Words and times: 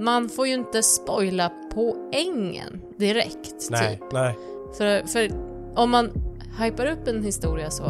man 0.00 0.28
får 0.28 0.46
ju 0.46 0.54
inte 0.54 0.82
spoila 0.82 1.52
poängen 1.74 2.82
direkt. 2.98 3.70
Nej, 3.70 3.96
Typ. 3.96 4.12
nej. 4.12 4.38
För, 4.78 5.06
för 5.06 5.30
om 5.76 5.90
man 5.90 6.10
hypar 6.58 6.86
upp 6.86 7.08
en 7.08 7.22
historia 7.24 7.70
så, 7.70 7.84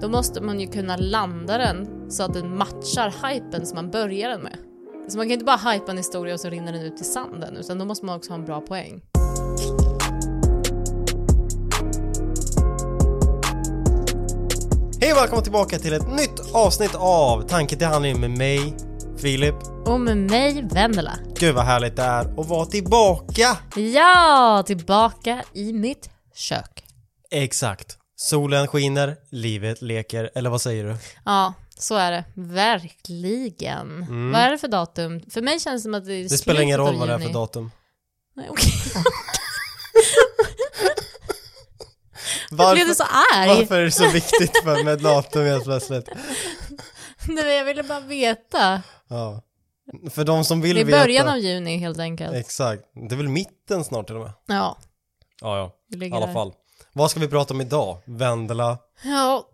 då 0.00 0.08
måste 0.08 0.40
man 0.40 0.60
ju 0.60 0.66
kunna 0.66 0.96
landa 0.96 1.58
den 1.58 2.10
så 2.10 2.22
att 2.22 2.34
den 2.34 2.56
matchar 2.56 3.28
hypen 3.28 3.66
som 3.66 3.76
man 3.76 3.90
börjar 3.90 4.28
den 4.28 4.42
med. 4.42 4.56
Så 5.08 5.16
man 5.16 5.26
kan 5.26 5.32
inte 5.32 5.44
bara 5.44 5.72
hypa 5.72 5.90
en 5.90 5.96
historia 5.96 6.34
och 6.34 6.40
så 6.40 6.48
rinner 6.48 6.72
den 6.72 6.82
ut 6.82 7.00
i 7.00 7.04
sanden, 7.04 7.56
utan 7.56 7.78
då 7.78 7.84
måste 7.84 8.06
man 8.06 8.16
också 8.16 8.30
ha 8.30 8.38
en 8.38 8.44
bra 8.44 8.60
poäng. 8.60 9.02
Hej 15.00 15.12
och 15.12 15.18
välkomna 15.18 15.42
tillbaka 15.42 15.78
till 15.78 15.92
ett 15.92 16.10
nytt 16.10 16.54
avsnitt 16.54 16.94
av 16.94 17.42
Tanke 17.42 17.76
till 17.76 17.86
handling 17.86 18.20
med 18.20 18.30
mig, 18.30 18.76
Filip. 19.22 19.54
Och 19.86 20.00
med 20.00 20.16
mig, 20.16 20.62
Vendela. 20.62 21.18
Gud 21.38 21.54
vad 21.54 21.64
härligt 21.64 21.96
det 21.96 22.02
är 22.02 22.40
att 22.40 22.46
vara 22.46 22.66
tillbaka! 22.66 23.58
Ja, 23.76 24.62
tillbaka 24.66 25.42
i 25.52 25.72
mitt 25.72 26.10
kök. 26.34 26.84
Exakt. 27.30 27.96
Solen 28.16 28.68
skiner, 28.68 29.16
livet 29.30 29.82
leker, 29.82 30.30
eller 30.34 30.50
vad 30.50 30.60
säger 30.62 30.84
du? 30.84 30.96
Ja, 31.24 31.54
så 31.78 31.94
är 31.96 32.10
det. 32.10 32.24
Verkligen. 32.34 34.06
Vad 34.32 34.40
är 34.40 34.50
det 34.50 34.58
för 34.58 34.68
datum? 34.68 35.20
För 35.30 35.42
mig 35.42 35.60
känns 35.60 35.82
det 35.82 35.82
som 35.82 35.94
att 35.94 36.04
det 36.04 36.12
är 36.12 36.16
Mm. 36.16 36.28
Det 36.28 36.38
spelar 36.38 36.60
ingen 36.60 36.78
roll 36.78 36.96
vad 36.98 37.08
det 37.08 37.14
är 37.14 37.18
för 37.18 37.32
datum. 37.32 37.70
Nej, 38.36 38.46
okej. 38.50 38.72
Varför, 42.50 42.74
Blev 42.74 42.86
du 42.86 42.94
så 42.94 43.04
arg? 43.04 43.48
varför 43.48 43.80
är 43.80 43.84
det 43.84 43.90
så 43.90 44.08
viktigt 44.10 44.56
för 44.64 44.84
med 44.84 44.98
datum 44.98 45.44
helt 45.44 45.64
plötsligt? 45.64 46.08
Nej, 47.28 47.56
jag 47.56 47.64
ville 47.64 47.82
bara 47.82 48.00
veta. 48.00 48.82
Ja. 49.12 49.42
För 50.10 50.24
de 50.24 50.44
som 50.44 50.60
vill 50.60 50.74
Det 50.74 50.80
är 50.80 50.84
veta. 50.84 50.98
början 50.98 51.28
av 51.28 51.38
juni 51.38 51.76
helt 51.78 51.98
enkelt. 51.98 52.34
Exakt. 52.34 52.82
Det 53.08 53.14
är 53.14 53.16
väl 53.16 53.28
mitten 53.28 53.84
snart 53.84 54.06
till 54.06 54.16
och 54.16 54.22
med? 54.22 54.32
Ja, 54.46 54.76
Ja, 55.40 55.56
ja. 55.58 55.72
det 55.88 56.06
I 56.06 56.12
alla 56.12 56.26
där. 56.26 56.32
fall. 56.32 56.52
Vad 56.92 57.10
ska 57.10 57.20
vi 57.20 57.28
prata 57.28 57.54
om 57.54 57.60
idag? 57.60 57.98
Vendela? 58.06 58.78
Ja, 59.04 59.48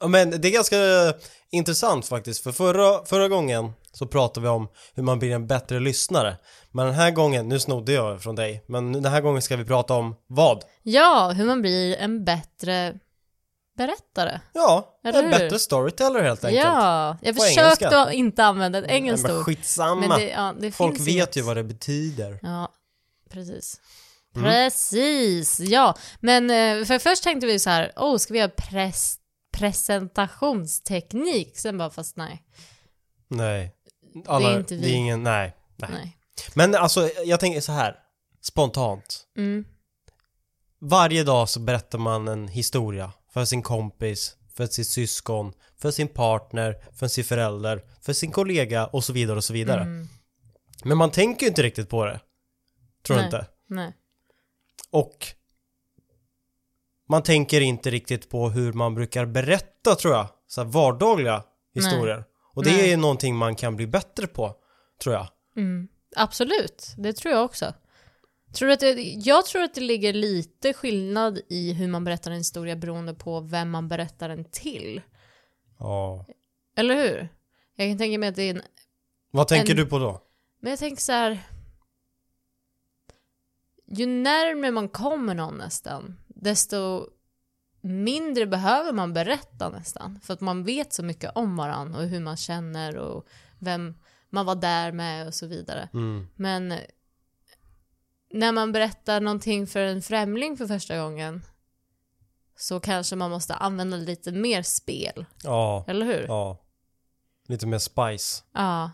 Ja, 0.00 0.08
Men 0.08 0.30
det 0.30 0.48
är 0.48 0.52
ganska 0.52 0.76
intressant 1.50 2.06
faktiskt, 2.06 2.42
för 2.42 2.52
förra, 2.52 3.04
förra 3.04 3.28
gången 3.28 3.72
så 3.92 4.06
pratade 4.06 4.44
vi 4.44 4.48
om 4.50 4.68
hur 4.94 5.02
man 5.02 5.18
blir 5.18 5.30
en 5.34 5.46
bättre 5.46 5.80
lyssnare. 5.80 6.36
Men 6.70 6.86
den 6.86 6.94
här 6.94 7.10
gången, 7.10 7.48
nu 7.48 7.60
snodde 7.60 7.92
jag 7.92 8.22
från 8.22 8.34
dig, 8.34 8.64
men 8.66 8.92
den 8.92 9.04
här 9.12 9.20
gången 9.20 9.42
ska 9.42 9.56
vi 9.56 9.64
prata 9.64 9.94
om 9.94 10.16
vad? 10.26 10.64
ja, 10.82 11.30
hur 11.36 11.46
man 11.46 11.60
blir 11.62 11.96
en 11.96 12.24
bättre 12.24 12.94
berättare. 13.76 14.40
Ja, 14.52 15.00
Eller 15.04 15.18
en 15.18 15.24
hur? 15.24 15.30
bättre 15.38 15.58
storyteller 15.58 16.22
helt 16.22 16.44
enkelt. 16.44 16.64
Ja, 16.64 17.16
jag 17.22 17.36
På 17.36 17.42
försökte 17.42 17.84
engelska. 17.84 17.98
att 18.00 18.12
inte 18.12 18.44
använda 18.44 18.78
ett 18.78 18.84
Nej, 18.86 18.96
engelskt 18.96 19.26
men 19.26 19.36
ord. 19.36 19.44
skitsamma. 19.44 20.00
Men 20.08 20.18
det, 20.20 20.28
ja, 20.28 20.54
det 20.60 20.72
Folk 20.72 20.96
finns 20.96 21.08
vet 21.08 21.14
inget. 21.14 21.36
ju 21.36 21.42
vad 21.42 21.56
det 21.56 21.64
betyder. 21.64 22.38
Ja, 22.42 22.68
precis. 23.30 23.80
Mm. 24.36 24.50
Precis, 24.50 25.60
ja. 25.60 25.94
Men 26.20 26.50
eh, 26.50 26.84
för 26.84 26.98
först 26.98 27.22
tänkte 27.22 27.46
vi 27.46 27.58
så 27.58 27.70
här, 27.70 27.92
oh, 27.96 28.16
ska 28.16 28.32
vi 28.32 28.38
göra 28.38 28.50
pres 28.56 29.16
presentationsteknik? 29.52 31.58
Sen 31.58 31.78
bara, 31.78 31.90
fast 31.90 32.16
nej, 32.16 32.42
Nej. 33.28 33.74
Alla, 34.26 34.48
Det 34.48 34.54
är 34.54 34.58
inte 34.58 34.74
vi. 34.74 34.80
Det 34.82 34.88
är 34.88 34.94
ingen, 34.94 35.22
nej, 35.22 35.56
nej. 35.76 35.90
nej. 35.92 36.16
Men 36.54 36.74
alltså, 36.74 37.08
jag 37.24 37.40
tänker 37.40 37.60
så 37.60 37.72
här, 37.72 37.96
spontant. 38.42 39.26
Mm. 39.36 39.64
Varje 40.80 41.24
dag 41.24 41.48
så 41.48 41.60
berättar 41.60 41.98
man 41.98 42.28
en 42.28 42.48
historia 42.48 43.12
för 43.32 43.44
sin 43.44 43.62
kompis, 43.62 44.36
för 44.54 44.66
sitt 44.66 44.88
syskon, 44.88 45.52
för 45.78 45.90
sin 45.90 46.08
partner, 46.08 46.76
för 46.94 47.08
sin 47.08 47.24
förälder, 47.24 47.84
för 48.00 48.12
sin 48.12 48.30
kollega 48.30 48.86
och 48.86 49.04
så 49.04 49.12
vidare 49.12 49.36
och 49.36 49.44
så 49.44 49.52
vidare. 49.52 49.80
Mm. 49.80 50.08
Men 50.84 50.98
man 50.98 51.10
tänker 51.10 51.46
ju 51.46 51.48
inte 51.48 51.62
riktigt 51.62 51.88
på 51.88 52.04
det. 52.04 52.20
Tror 53.06 53.16
du 53.16 53.22
Nej. 53.22 53.26
inte? 53.26 53.46
Nej. 53.66 53.92
Och 54.90 55.26
man 57.08 57.22
tänker 57.22 57.60
inte 57.60 57.90
riktigt 57.90 58.30
på 58.30 58.50
hur 58.50 58.72
man 58.72 58.94
brukar 58.94 59.26
berätta 59.26 59.94
tror 59.94 60.14
jag. 60.14 60.26
Så 60.46 60.64
vardagliga 60.64 61.42
historier. 61.74 62.24
Och 62.54 62.64
det 62.64 62.70
Nej. 62.70 62.92
är 62.92 62.96
någonting 62.96 63.36
man 63.36 63.56
kan 63.56 63.76
bli 63.76 63.86
bättre 63.86 64.26
på, 64.26 64.54
tror 65.02 65.14
jag. 65.14 65.28
Mm. 65.56 65.88
Absolut, 66.16 66.94
det 66.98 67.12
tror 67.12 67.34
jag 67.34 67.44
också. 67.44 67.74
Tror 68.52 68.70
att 68.70 68.80
det, 68.80 68.92
jag 69.02 69.46
tror 69.46 69.62
att 69.62 69.74
det 69.74 69.80
ligger 69.80 70.12
lite 70.12 70.72
skillnad 70.72 71.40
i 71.48 71.72
hur 71.72 71.88
man 71.88 72.04
berättar 72.04 72.30
en 72.30 72.36
historia 72.36 72.76
beroende 72.76 73.14
på 73.14 73.40
vem 73.40 73.70
man 73.70 73.88
berättar 73.88 74.28
den 74.28 74.44
till. 74.44 75.02
Ja. 75.78 76.26
Eller 76.76 76.94
hur? 76.94 77.28
Jag 77.76 77.90
kan 77.90 77.98
tänka 77.98 78.18
mig 78.18 78.28
att 78.28 78.36
det 78.36 78.42
är 78.42 78.54
en... 78.54 78.62
Vad 79.30 79.48
tänker 79.48 79.70
En- 79.70 79.76
du 79.76 79.86
på 79.86 79.98
då? 79.98 80.22
Men 80.60 80.70
jag 80.70 80.78
tänker 80.78 81.02
så 81.02 81.12
här... 81.12 81.40
Ju 83.86 84.06
närmare 84.06 84.70
man 84.70 84.88
kommer 84.88 85.34
någon 85.34 85.56
nästan, 85.58 86.16
desto 86.26 87.06
mindre 87.80 88.46
behöver 88.46 88.92
man 88.92 89.12
berätta 89.12 89.68
nästan. 89.68 90.20
För 90.22 90.34
att 90.34 90.40
man 90.40 90.64
vet 90.64 90.92
så 90.92 91.02
mycket 91.02 91.30
om 91.34 91.56
varandra 91.56 92.00
och 92.00 92.06
hur 92.06 92.20
man 92.20 92.36
känner 92.36 92.96
och 92.96 93.26
vem 93.58 93.94
man 94.28 94.46
var 94.46 94.54
där 94.54 94.92
med 94.92 95.26
och 95.26 95.34
så 95.34 95.46
vidare. 95.46 95.88
Mm. 95.92 96.26
Men 96.36 96.74
när 98.32 98.52
man 98.52 98.72
berättar 98.72 99.20
någonting 99.20 99.66
för 99.66 99.80
en 99.80 100.02
främling 100.02 100.56
för 100.56 100.66
första 100.66 100.98
gången 100.98 101.42
så 102.58 102.80
kanske 102.80 103.16
man 103.16 103.30
måste 103.30 103.54
använda 103.54 103.96
lite 103.96 104.32
mer 104.32 104.62
spel, 104.62 105.24
Ja. 105.44 105.84
eller 105.88 106.06
hur? 106.06 106.24
Ja. 106.28 106.58
Lite 107.48 107.66
mer 107.66 107.78
spice. 107.78 108.42
Ja, 108.54 108.90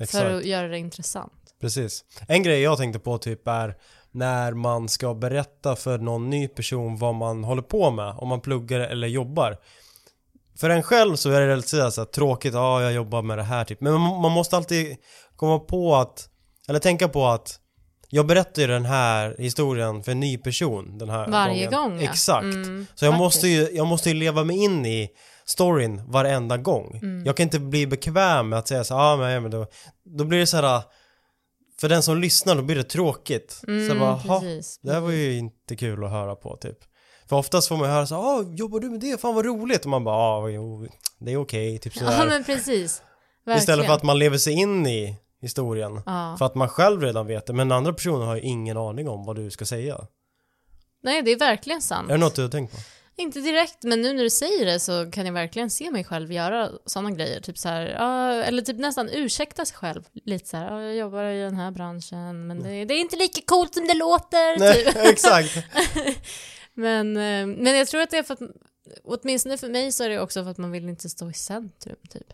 Exakt. 0.00 0.24
för 0.24 0.34
att 0.34 0.44
göra 0.44 0.68
det 0.68 0.78
intressant. 0.78 1.32
Precis. 1.60 2.04
En 2.28 2.42
grej 2.42 2.60
jag 2.60 2.78
tänkte 2.78 2.98
på 2.98 3.18
typ 3.18 3.48
är 3.48 3.76
när 4.10 4.52
man 4.54 4.88
ska 4.88 5.14
berätta 5.14 5.76
för 5.76 5.98
någon 5.98 6.30
ny 6.30 6.48
person 6.48 6.96
vad 6.96 7.14
man 7.14 7.44
håller 7.44 7.62
på 7.62 7.90
med, 7.90 8.14
om 8.18 8.28
man 8.28 8.40
pluggar 8.40 8.80
eller 8.80 9.08
jobbar. 9.08 9.58
För 10.60 10.70
en 10.70 10.82
själv 10.82 11.16
så 11.16 11.30
är 11.30 11.40
det 11.40 11.56
lite 11.56 11.68
sådär 11.68 11.90
så 11.90 12.00
här, 12.00 12.06
tråkigt, 12.06 12.54
ja 12.54 12.82
jag 12.82 12.92
jobbar 12.92 13.22
med 13.22 13.38
det 13.38 13.42
här 13.44 13.64
typ. 13.64 13.80
Men 13.80 13.92
man, 13.92 14.20
man 14.20 14.32
måste 14.32 14.56
alltid 14.56 14.96
komma 15.36 15.58
på 15.58 15.96
att, 15.96 16.28
eller 16.68 16.78
tänka 16.78 17.08
på 17.08 17.26
att 17.26 17.60
jag 18.08 18.26
berättar 18.26 18.62
ju 18.62 18.68
den 18.68 18.84
här 18.84 19.36
historien 19.38 20.02
för 20.02 20.12
en 20.12 20.20
ny 20.20 20.38
person 20.38 20.98
den 20.98 21.10
här 21.10 21.28
Varje 21.28 21.66
gången. 21.66 21.90
gång 21.90 22.00
ja. 22.02 22.10
Exakt. 22.10 22.44
Mm, 22.44 22.86
Så 22.94 23.04
jag 23.04 23.12
faktiskt. 23.12 23.24
måste, 23.24 23.48
ju, 23.48 23.68
jag 23.76 23.86
måste 23.86 24.08
ju 24.10 24.14
leva 24.14 24.44
mig 24.44 24.56
in 24.56 24.86
i 24.86 25.08
storyn 25.44 26.02
varenda 26.10 26.56
gång. 26.56 27.00
Mm. 27.02 27.26
Jag 27.26 27.36
kan 27.36 27.44
inte 27.44 27.58
bli 27.60 27.86
bekväm 27.86 28.48
med 28.48 28.58
att 28.58 28.68
säga 28.68 28.84
så 28.84 28.94
ah, 28.94 29.16
men, 29.16 29.42
men 29.42 29.50
då, 29.50 29.66
då 30.18 30.24
blir 30.24 30.38
det 30.38 30.46
så 30.46 30.56
här. 30.56 30.82
För 31.80 31.88
den 31.88 32.02
som 32.02 32.18
lyssnar 32.20 32.54
då 32.56 32.62
blir 32.62 32.76
det 32.76 32.84
tråkigt. 32.84 33.52
så 33.52 33.70
jag 33.70 33.80
Mm, 33.86 33.98
bara, 33.98 34.12
"Ha, 34.12 34.40
precis, 34.40 34.78
det 34.82 34.92
här 34.92 35.00
var 35.00 35.10
ju 35.10 35.38
inte 35.38 35.76
kul 35.76 36.04
att 36.04 36.10
höra 36.10 36.34
på 36.34 36.56
typ. 36.56 36.78
För 37.28 37.36
oftast 37.36 37.68
får 37.68 37.76
man 37.76 37.90
höra 37.90 38.06
så 38.06 38.14
ah 38.16 38.44
jobbar 38.56 38.80
du 38.80 38.90
med 38.90 39.00
det? 39.00 39.20
Fan 39.20 39.34
vad 39.34 39.44
roligt. 39.44 39.84
Och 39.84 39.90
man 39.90 40.04
bara, 40.04 40.16
ja 40.16 40.48
jo, 40.48 40.86
det 41.18 41.32
är 41.32 41.36
okej, 41.36 41.78
typ 41.78 41.94
sådär. 41.94 42.12
Ja 42.18 42.24
men 42.24 42.44
precis. 42.44 43.02
Verkligen. 43.46 43.58
Istället 43.58 43.86
för 43.86 43.92
att 43.94 44.02
man 44.02 44.18
lever 44.18 44.38
sig 44.38 44.52
in 44.52 44.86
i 44.86 45.16
historien. 45.46 46.00
Ja. 46.06 46.36
För 46.38 46.46
att 46.46 46.54
man 46.54 46.68
själv 46.68 47.02
redan 47.02 47.26
vet 47.26 47.46
det, 47.46 47.52
men 47.52 47.68
den 47.68 47.78
andra 47.78 47.92
personen 47.92 48.28
har 48.28 48.36
ju 48.36 48.42
ingen 48.42 48.76
aning 48.76 49.08
om 49.08 49.24
vad 49.24 49.36
du 49.36 49.50
ska 49.50 49.64
säga. 49.64 50.06
Nej 51.02 51.22
det 51.22 51.32
är 51.32 51.38
verkligen 51.38 51.82
sant. 51.82 52.08
Är 52.08 52.12
det 52.14 52.20
något 52.20 52.34
du 52.34 52.42
har 52.42 52.48
tänkt 52.48 52.72
på? 52.72 52.78
Inte 53.18 53.40
direkt, 53.40 53.82
men 53.82 54.02
nu 54.02 54.12
när 54.12 54.22
du 54.22 54.30
säger 54.30 54.66
det 54.66 54.80
så 54.80 55.10
kan 55.10 55.26
jag 55.26 55.32
verkligen 55.32 55.70
se 55.70 55.90
mig 55.90 56.04
själv 56.04 56.32
göra 56.32 56.70
sådana 56.86 57.10
grejer. 57.10 57.40
Typ 57.40 57.58
så 57.58 57.68
här, 57.68 57.86
eller 58.42 58.62
typ 58.62 58.78
nästan 58.78 59.08
ursäkta 59.08 59.64
sig 59.64 59.76
själv. 59.76 60.02
Lite 60.24 60.48
så 60.48 60.56
här, 60.56 60.72
ja, 60.72 60.82
jag 60.82 60.96
jobbar 60.96 61.24
i 61.24 61.42
den 61.42 61.56
här 61.56 61.70
branschen, 61.70 62.46
men 62.46 62.62
det, 62.62 62.84
det 62.84 62.94
är 62.94 63.00
inte 63.00 63.16
lika 63.16 63.40
coolt 63.46 63.74
som 63.74 63.86
det 63.86 63.94
låter. 63.94 64.58
Nej, 64.58 64.84
Typ. 64.84 64.96
exakt. 64.96 65.56
Men, 66.78 67.16
eh, 67.16 67.46
men 67.46 67.66
jag 67.66 67.88
tror 67.88 68.00
att 68.00 68.10
det 68.10 68.18
är 68.18 68.22
för 68.22 68.34
att, 68.34 68.40
åtminstone 69.04 69.58
för 69.58 69.68
mig 69.68 69.92
så 69.92 70.04
är 70.04 70.08
det 70.08 70.20
också 70.20 70.44
för 70.44 70.50
att 70.50 70.58
man 70.58 70.70
vill 70.70 70.88
inte 70.88 71.08
stå 71.08 71.30
i 71.30 71.32
centrum, 71.32 71.96
typ. 72.10 72.32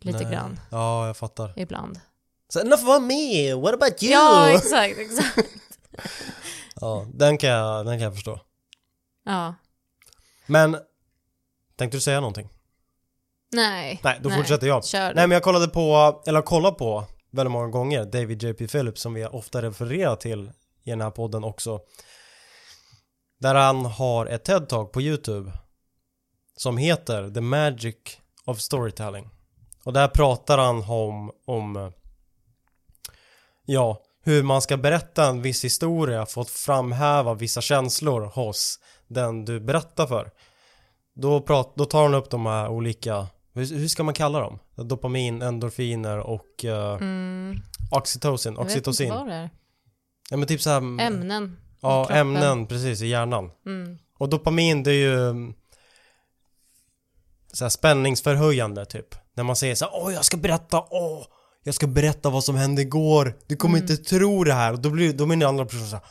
Lite 0.00 0.18
Nej. 0.22 0.32
grann, 0.32 0.60
Ja, 0.70 1.06
jag 1.06 1.16
fattar. 1.16 1.52
ibland. 1.56 2.00
Så 2.48 2.60
enough 2.60 2.82
about 2.84 3.02
me, 3.02 3.54
what 3.54 3.74
about 3.74 4.02
you? 4.02 4.12
Ja, 4.12 4.50
exakt, 4.50 4.98
exakt. 4.98 5.48
Ja, 6.80 7.06
den 7.14 7.38
kan 7.38 7.50
jag, 7.50 7.86
den 7.86 7.94
kan 7.94 8.02
jag 8.04 8.14
förstå. 8.14 8.40
Ja. 9.24 9.54
Men, 10.46 10.76
tänkte 11.76 11.96
du 11.96 12.00
säga 12.00 12.20
någonting? 12.20 12.48
Nej. 13.52 14.00
Nej, 14.04 14.20
då 14.22 14.30
fortsätter 14.30 14.66
jag. 14.66 14.84
Kör. 14.84 15.14
Nej 15.14 15.26
men 15.26 15.30
jag 15.30 15.42
kollade 15.42 15.68
på, 15.68 16.22
eller 16.26 16.42
kollat 16.42 16.76
på 16.78 17.04
väldigt 17.30 17.52
många 17.52 17.68
gånger, 17.68 18.04
David 18.04 18.42
J.P. 18.42 18.68
Phillips 18.68 19.00
som 19.00 19.14
vi 19.14 19.26
ofta 19.26 19.62
refererar 19.62 20.16
till 20.16 20.52
i 20.84 20.90
den 20.90 21.00
här 21.00 21.10
podden 21.10 21.44
också. 21.44 21.80
Där 23.40 23.54
han 23.54 23.84
har 23.84 24.26
ett 24.26 24.48
TED-talk 24.48 24.86
på 24.92 25.02
YouTube 25.02 25.52
som 26.56 26.76
heter 26.76 27.30
The 27.30 27.40
Magic 27.40 27.96
of 28.44 28.60
Storytelling. 28.60 29.30
Och 29.88 29.94
där 29.94 30.08
pratar 30.08 30.58
han 30.58 30.84
om, 30.88 31.32
om 31.44 31.76
eh, 31.76 31.90
ja, 33.64 34.02
hur 34.22 34.42
man 34.42 34.62
ska 34.62 34.76
berätta 34.76 35.26
en 35.26 35.42
viss 35.42 35.64
historia 35.64 36.26
för 36.26 36.40
att 36.40 36.50
framhäva 36.50 37.34
vissa 37.34 37.60
känslor 37.60 38.20
hos 38.20 38.78
den 39.06 39.44
du 39.44 39.60
berättar 39.60 40.06
för. 40.06 40.30
Då, 41.14 41.40
prat, 41.40 41.72
då 41.76 41.84
tar 41.84 42.02
han 42.02 42.14
upp 42.14 42.30
de 42.30 42.46
här 42.46 42.68
olika 42.68 43.26
hur, 43.52 43.78
hur 43.78 43.88
ska 43.88 44.02
man 44.02 44.14
kalla 44.14 44.40
dem? 44.40 44.58
Dopamin, 44.74 45.42
endorfiner 45.42 46.18
och 46.18 46.64
uh, 46.64 46.72
Mm, 46.72 47.56
oxytocin, 47.90 48.54
jag 48.54 48.64
vet 48.64 48.86
inte 48.86 49.08
vad 49.08 49.26
det 49.26 49.34
är. 49.34 49.50
Ja 50.30 50.36
men 50.36 50.48
typ 50.48 50.60
såhär, 50.60 50.76
Ämnen. 50.76 51.44
i 51.44 51.76
ja 51.80 52.04
kroppen. 52.04 52.16
ämnen 52.16 52.66
precis 52.66 53.02
i 53.02 53.06
hjärnan. 53.06 53.50
Mm. 53.66 53.98
Och 54.18 54.28
dopamin 54.28 54.82
det 54.82 54.90
är 54.90 54.94
ju 54.94 55.28
mm, 55.28 55.54
så 57.52 57.64
här 57.64 57.70
spänningsförhöjande 57.70 58.84
typ. 58.84 59.14
När 59.38 59.44
man 59.44 59.56
säger 59.56 59.74
så 59.74 59.84
här, 59.84 59.92
åh 59.94 60.14
jag 60.14 60.24
ska 60.24 60.36
berätta, 60.36 60.84
åh 60.90 61.22
jag 61.64 61.74
ska 61.74 61.86
berätta 61.86 62.30
vad 62.30 62.44
som 62.44 62.56
hände 62.56 62.82
igår. 62.82 63.36
Du 63.46 63.56
kommer 63.56 63.78
Mm. 63.78 63.90
inte 63.90 64.04
tro 64.04 64.44
det 64.44 64.52
här. 64.52 64.72
Och 64.72 64.78
då 64.80 64.90
blir, 64.90 65.12
då 65.12 65.26
blir 65.26 65.36
den 65.36 65.48
andra 65.48 65.64
personen 65.64 65.86
så 65.86 65.96
här, 65.96 66.04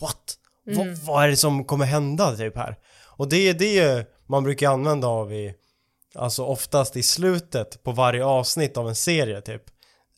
what? 0.00 0.34
Mm. 0.66 0.78
Vad, 0.78 0.98
vad 0.98 1.24
är 1.24 1.28
det 1.28 1.36
som 1.36 1.64
kommer 1.64 1.84
hända 1.84 2.36
typ 2.36 2.56
här? 2.56 2.76
Och 3.16 3.28
det 3.28 3.48
är 3.48 3.54
det 3.54 4.06
man 4.26 4.44
brukar 4.44 4.70
använda 4.70 5.08
av 5.08 5.32
i, 5.32 5.54
alltså 6.14 6.44
oftast 6.44 6.96
i 6.96 7.02
slutet 7.02 7.82
på 7.82 7.92
varje 7.92 8.24
avsnitt 8.24 8.76
av 8.76 8.88
en 8.88 8.94
serie 8.94 9.40
typ. 9.40 9.62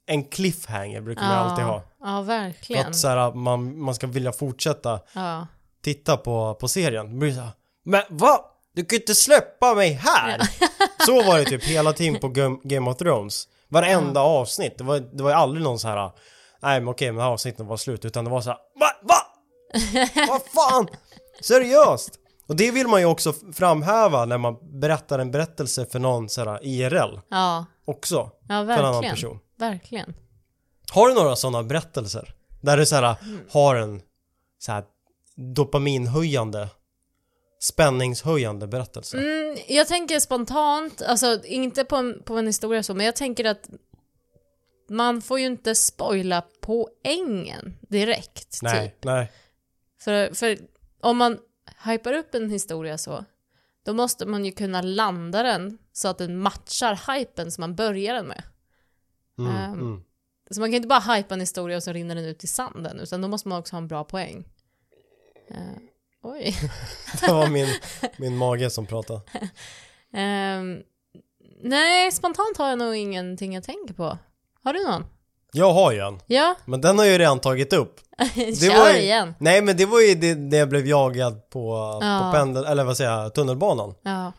En 0.07 0.25
cliffhanger 0.25 1.01
brukar 1.01 1.23
man 1.23 1.33
alltid 1.33 1.65
ha. 1.65 1.83
Ja, 2.01 2.07
För 2.07 2.23
verkligen. 2.23 2.87
att 2.87 2.97
så 2.97 3.09
här, 3.09 3.33
man, 3.35 3.79
man 3.79 3.95
ska 3.95 4.07
vilja 4.07 4.33
fortsätta 4.33 5.01
Ja. 5.15 5.47
titta 5.83 6.17
på, 6.17 6.55
på 6.55 6.69
serien. 6.69 7.19
Men 7.85 8.03
vad? 8.11 8.39
Du 8.77 8.85
kan 8.85 8.97
inte 8.99 9.15
släppa 9.15 9.75
mig 9.75 9.93
här! 9.93 10.41
så 11.07 11.23
var 11.23 11.39
det 11.39 11.45
typ 11.45 11.65
hela 11.65 11.93
tiden 11.93 12.21
på 12.21 12.29
Game, 12.65 12.91
of 12.91 12.97
Thrones. 12.97 13.49
Varenda 13.69 14.21
avsnitt. 14.21 14.79
Det 14.79 14.85
var, 14.85 15.01
det 15.01 15.23
var 15.23 15.31
ju 15.31 15.37
aldrig 15.37 15.65
någon 15.65 15.79
så 15.79 15.89
här. 15.89 16.11
Nej 16.63 16.81
men 16.81 16.89
okej, 16.89 17.13
men 17.13 17.25
avsnitten 17.25 17.67
var 17.67 17.77
slut. 17.77 18.05
Utan 18.05 18.25
det 18.25 18.31
var 18.31 18.41
så 18.41 18.51
här, 18.51 18.59
Va? 18.81 18.87
Va? 19.03 19.17
Vad 20.29 20.43
fan? 20.43 20.89
Seriöst? 21.41 22.11
Och 22.49 22.57
det 22.57 22.71
vill 22.71 22.87
man 22.89 23.01
ju 23.01 23.07
också 23.07 23.33
framhäva 23.55 24.25
när 24.25 24.39
man 24.39 24.81
berättar 24.81 25.19
en 25.19 25.31
berättelse 25.31 25.87
för 25.87 25.99
någon 25.99 26.29
så 26.29 26.45
här 26.45 26.59
IRL 26.67 27.21
Ja, 27.31 27.65
också. 27.85 28.31
ja 28.49 28.65
För 28.67 28.73
en 28.73 28.79
annan 28.79 28.93
verkligen. 28.93 29.15
person. 29.15 29.39
Verkligen. 29.59 30.15
Har 30.93 31.09
du 31.09 31.15
några 31.15 31.37
sådana 31.37 31.63
berättelser? 31.63 32.35
Där 32.61 32.77
du 32.77 32.87
så 32.87 32.97
här, 32.97 33.17
Mm. 33.23 33.41
har 33.51 33.77
en 33.77 34.03
så 34.59 34.73
här 34.73 34.85
dopaminhöjande 35.55 36.69
spänningshöjande 37.67 38.67
berättelse? 38.67 39.19
Mm, 39.19 39.59
jag 39.69 39.89
tänker 39.89 40.21
spontant, 40.21 41.03
alltså 41.03 41.45
inte 41.45 41.85
på 41.85 41.97
en, 41.97 42.23
på 42.23 42.37
en 42.37 42.47
historia 42.47 42.83
så, 42.83 42.95
men 42.95 43.07
jag 43.07 43.17
tänker 43.17 43.45
att 43.45 43.69
man 44.89 45.23
får 45.23 45.41
ju 45.41 45.47
inte 45.47 45.75
spoila 45.75 46.43
poängen 46.61 47.75
direkt. 47.81 48.59
nej, 48.63 48.89
Typ. 48.91 49.05
nej. 49.05 49.33
För, 50.01 50.35
för 50.35 50.59
om 51.01 51.17
man 51.17 51.39
hypar 51.85 52.13
upp 52.13 52.35
en 52.35 52.51
historia 52.51 52.99
så, 52.99 53.25
då 53.85 53.95
måste 53.95 54.27
man 54.27 54.45
ju 54.45 54.53
kunna 54.53 54.83
landa 54.83 55.43
den 55.43 55.79
så 55.93 56.09
att 56.09 56.19
den 56.19 56.39
matchar 56.39 57.15
hypen 57.15 57.53
som 57.53 57.63
man 57.63 57.75
börjar 57.75 58.15
den 58.15 58.27
med. 58.27 58.43
Mm, 59.39 59.57
Ehm, 59.57 59.73
mm. 59.73 60.03
Så 60.51 60.61
man 60.61 60.69
kan 60.69 60.75
inte 60.75 60.89
bara 60.89 61.15
hypa 61.15 61.35
en 61.35 61.41
historia 61.41 61.77
och 61.77 61.83
så 61.83 61.93
rinner 61.93 62.15
den 62.15 62.25
ut 62.25 62.45
i 62.45 62.47
sanden, 62.47 63.01
utan 63.01 63.21
då 63.23 63.29
måste 63.29 63.49
man 63.49 63.59
också 63.59 63.75
ha 63.75 63.79
en 63.79 63.89
bra 63.89 64.05
poäng. 64.05 64.45
Eh, 65.49 65.57
oj. 66.33 66.57
Det 67.21 67.33
var 67.33 67.49
min, 67.49 67.69
min 68.17 68.37
mage 68.37 68.71
som 68.71 68.87
pratade. 68.87 69.21
Ehm, 70.15 70.79
nej, 71.63 72.13
spontant 72.13 72.57
har 72.59 72.69
jag 72.69 72.79
nog 72.79 72.97
ingenting 72.97 73.55
jag 73.55 73.65
tänker 73.65 73.95
på. 73.95 74.19
Har 74.65 74.73
du 74.73 74.85
någon? 74.85 75.05
Jag 75.53 75.73
har 75.73 75.93
ju 75.93 75.99
en, 76.01 76.21
Ja, 76.27 76.55
men 76.65 76.81
den 76.81 76.99
har 76.99 77.05
jag 77.05 77.13
ju 77.13 77.19
redan 77.19 77.39
tagit 77.41 77.73
upp. 77.73 78.01
kör 78.61 78.79
var 78.79 78.91
ju- 78.91 78.99
igen. 78.99 79.35
Nej 79.41 79.63
men 79.63 79.77
det 79.77 79.87
var 79.87 80.01
ju 80.01 80.15
det, 80.15 80.35
det 80.35 80.57
jag 80.57 80.69
blev 80.69 80.87
jagad 80.87 81.51
på, 81.51 81.71
Ja. 82.03 82.31
på 82.33 82.39
pendel, 82.39 82.65
eller 82.65 82.85
vad 82.85 82.97
säger 82.97 83.11
jag, 83.11 83.35
tunnelbanan. 83.35 83.95
Ja, 84.03 84.33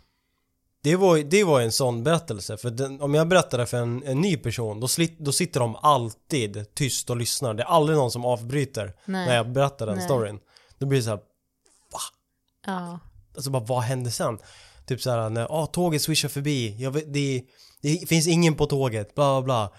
Det 0.84 0.96
var, 0.96 1.18
det 1.18 1.44
var 1.44 1.62
en 1.62 1.72
sån 1.72 2.04
berättelse, 2.04 2.58
för 2.58 2.70
den, 2.70 3.02
om 3.02 3.14
jag 3.16 3.28
berättar 3.28 3.58
det 3.58 3.66
för 3.66 3.78
en, 3.78 4.04
en 4.06 4.22
ny 4.22 4.38
person, 4.38 4.80
då, 4.80 4.88
slit, 4.88 5.20
då 5.20 5.32
sitter 5.32 5.60
de 5.60 5.76
alltid 5.76 6.76
tyst 6.76 7.10
och 7.10 7.18
lyssnar. 7.18 7.54
Det 7.54 7.64
är 7.64 7.68
aldrig 7.68 7.98
någon 7.98 8.12
som 8.12 8.26
avbryter 8.26 8.94
nej. 9.06 9.28
när 9.28 9.36
jag 9.36 9.50
berättar 9.52 9.86
den 9.86 9.96
Nej. 9.96 10.06
storyn. 10.06 10.40
Då 10.78 10.86
blir 10.86 11.00
det 11.00 11.04
så 11.04 11.10
här, 11.10 11.20
Ja, 12.68 13.00
alltså 13.36 13.52
bara 13.52 13.64
vad 13.64 13.82
hände 13.82 14.12
sen? 14.12 14.40
Typ 14.86 15.02
så 15.02 15.10
här 15.12 15.30
när, 15.30 15.48
ah, 15.64 15.66
tåget 15.66 16.02
swishar 16.02 16.30
förbi, 16.30 16.88
vet, 16.90 17.14
det, 17.14 17.44
det 17.82 18.10
finns 18.10 18.28
ingen 18.28 18.56
på 18.56 18.66
tåget, 18.66 19.16
bla 19.16 19.42
bla. 19.42 19.72